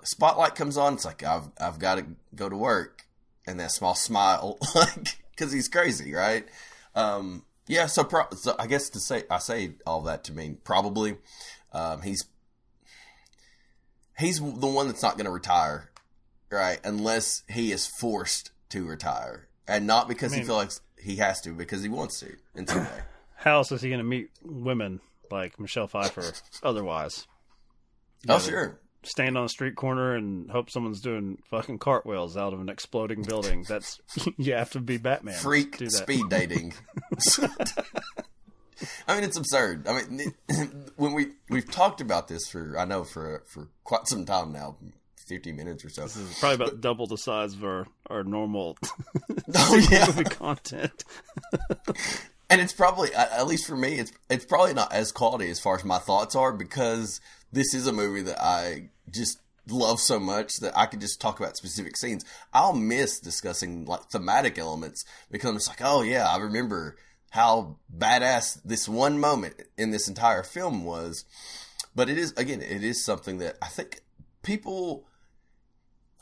[0.03, 3.03] Spotlight comes on, it's like, I've, I've got to go to work.
[3.47, 6.47] And that small smile, like, cause he's crazy, right?
[6.95, 10.57] Um, yeah, so, pro- so I guess to say, I say all that to mean
[10.63, 11.17] probably,
[11.73, 12.25] um, he's,
[14.17, 15.89] he's the one that's not going to retire,
[16.51, 16.79] right?
[16.83, 19.47] Unless he is forced to retire.
[19.67, 20.71] And not because I mean- he feels like
[21.03, 23.01] he has to, because he wants to in some way.
[23.35, 26.31] How else is he going to meet women like Michelle Pfeiffer
[26.63, 27.27] otherwise?
[28.29, 28.79] Oh, sure.
[29.05, 33.21] Stand on a street corner and hope someone's doing fucking cartwheels out of an exploding
[33.21, 33.63] building.
[33.67, 33.99] That's
[34.37, 35.35] you have to be Batman.
[35.35, 36.73] Freak speed dating.
[39.07, 39.87] I mean, it's absurd.
[39.87, 40.33] I mean,
[40.97, 44.77] when we we've talked about this for I know for for quite some time now,
[45.27, 46.03] fifty minutes or so.
[46.03, 48.77] This is probably about double the size of our, our normal
[49.55, 51.05] Oh yeah, movie content.
[52.49, 55.59] and it's probably at at least for me, it's it's probably not as quality as
[55.59, 57.21] far as my thoughts are because
[57.55, 61.39] this is a movie that I just love so much that I could just talk
[61.39, 62.25] about specific scenes.
[62.53, 66.97] I'll miss discussing like thematic elements because I'm just like, oh yeah, I remember
[67.29, 71.23] how badass this one moment in this entire film was.
[71.95, 74.01] But it is again, it is something that I think
[74.43, 75.07] people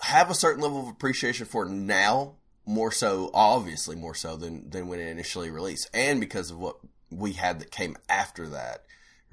[0.01, 4.87] have a certain level of appreciation for now, more so, obviously more so than than
[4.87, 6.77] when it initially released, and because of what
[7.09, 8.83] we had that came after that,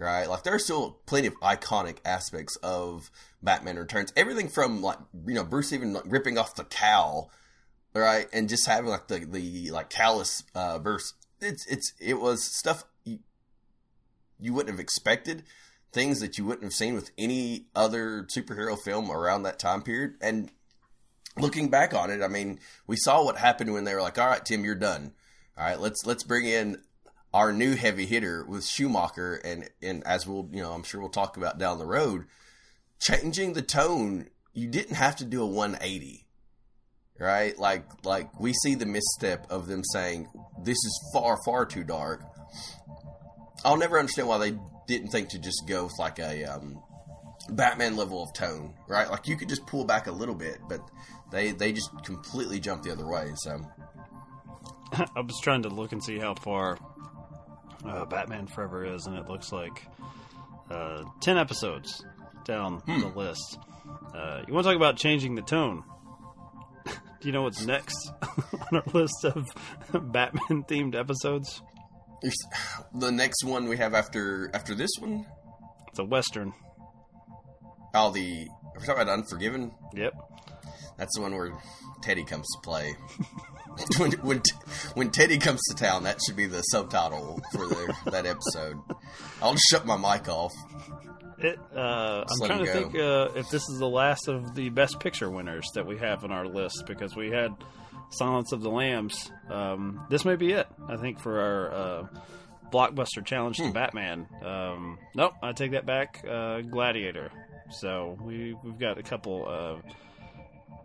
[0.00, 0.28] right?
[0.28, 3.10] Like there are still plenty of iconic aspects of
[3.42, 4.12] Batman Returns.
[4.16, 7.30] Everything from like you know Bruce even like, ripping off the cowl,
[7.94, 11.14] right, and just having like the the like callous uh, verse.
[11.40, 13.20] It's it's it was stuff you,
[14.38, 15.44] you wouldn't have expected
[15.92, 20.14] things that you wouldn't have seen with any other superhero film around that time period.
[20.20, 20.50] And
[21.36, 24.28] looking back on it, I mean, we saw what happened when they were like, "All
[24.28, 25.12] right, Tim, you're done.
[25.58, 26.82] All right, let's let's bring in
[27.32, 31.10] our new heavy hitter with Schumacher." And and as we'll you know, I'm sure we'll
[31.10, 32.26] talk about down the road,
[32.98, 34.28] changing the tone.
[34.52, 36.26] You didn't have to do a 180.
[37.18, 40.28] Right, like like we see the misstep of them saying
[40.62, 42.22] this is far far too dark.
[43.62, 46.82] I'll never understand why they didn't think to just go with like a um,
[47.50, 49.10] Batman level of tone, right?
[49.10, 50.80] Like you could just pull back a little bit, but
[51.30, 53.30] they they just completely jumped the other way.
[53.36, 53.60] So
[54.92, 56.78] I was trying to look and see how far
[57.86, 59.86] uh, Batman Forever is, and it looks like
[60.70, 62.04] uh, 10 episodes
[62.44, 63.00] down Hmm.
[63.00, 63.58] the list.
[64.14, 65.82] Uh, you want to talk about changing the tone?
[66.86, 69.46] Do you know what's next on our list of
[70.12, 71.60] Batman themed episodes?
[72.94, 75.26] The next one we have after after this one,
[75.88, 76.52] It's a Western.
[77.94, 79.72] oh the we're talking about Unforgiven.
[79.94, 80.14] Yep.
[80.96, 81.52] That's the one where
[82.02, 82.94] Teddy comes to play.
[83.98, 84.42] when when
[84.94, 88.76] when Teddy comes to town, that should be the subtitle for the, that episode.
[89.42, 90.52] I'll just shut my mic off.
[91.38, 95.00] It, uh, I'm trying to think uh, if this is the last of the Best
[95.00, 97.54] Picture winners that we have on our list because we had
[98.10, 99.30] Silence of the Lambs.
[99.48, 102.06] Um, this may be it, I think, for our uh,
[102.70, 103.68] blockbuster challenge Hmm.
[103.68, 104.26] to Batman.
[104.44, 106.22] Um, nope, I take that back.
[106.28, 107.30] Uh, Gladiator.
[107.70, 109.80] So we we've got a couple of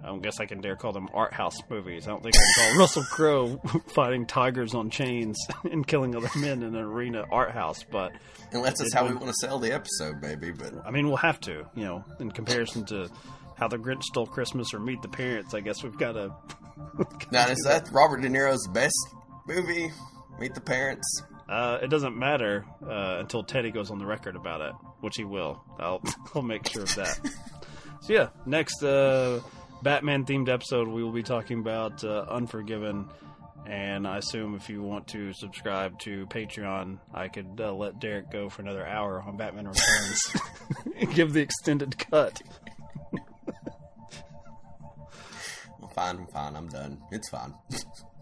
[0.04, 2.08] I guess I can dare call them art house movies.
[2.08, 3.58] I don't think I can call Russell Crowe
[3.88, 5.38] fighting tigers on chains
[5.72, 7.84] and killing other men in an arena art house.
[7.84, 8.14] But
[8.52, 10.52] Unless that's how we want to sell the episode, maybe.
[10.52, 13.10] But I mean, we'll have to, you know, in comparison to
[13.58, 15.54] how the Grinch stole Christmas or Meet the Parents.
[15.54, 16.36] I guess we've got to.
[17.32, 18.96] now is that Robert De Niro's best
[19.48, 19.92] movie?
[20.40, 21.24] Meet the Parents.
[21.48, 25.24] Uh, it doesn't matter uh, until Teddy goes on the record about it, which he
[25.24, 25.64] will.
[25.80, 26.02] I'll
[26.36, 27.20] I'll make sure of that.
[28.02, 29.42] so yeah, next uh,
[29.84, 33.10] Batman themed episode, we will be talking about uh, Unforgiven.
[33.68, 38.31] And I assume if you want to subscribe to Patreon, I could uh, let Derek
[38.31, 40.22] go for another hour on Batman Returns.
[41.15, 42.41] Give the extended cut.
[45.81, 46.56] I'm fine, I'm fine.
[46.56, 47.02] I'm done.
[47.11, 47.53] It's fine.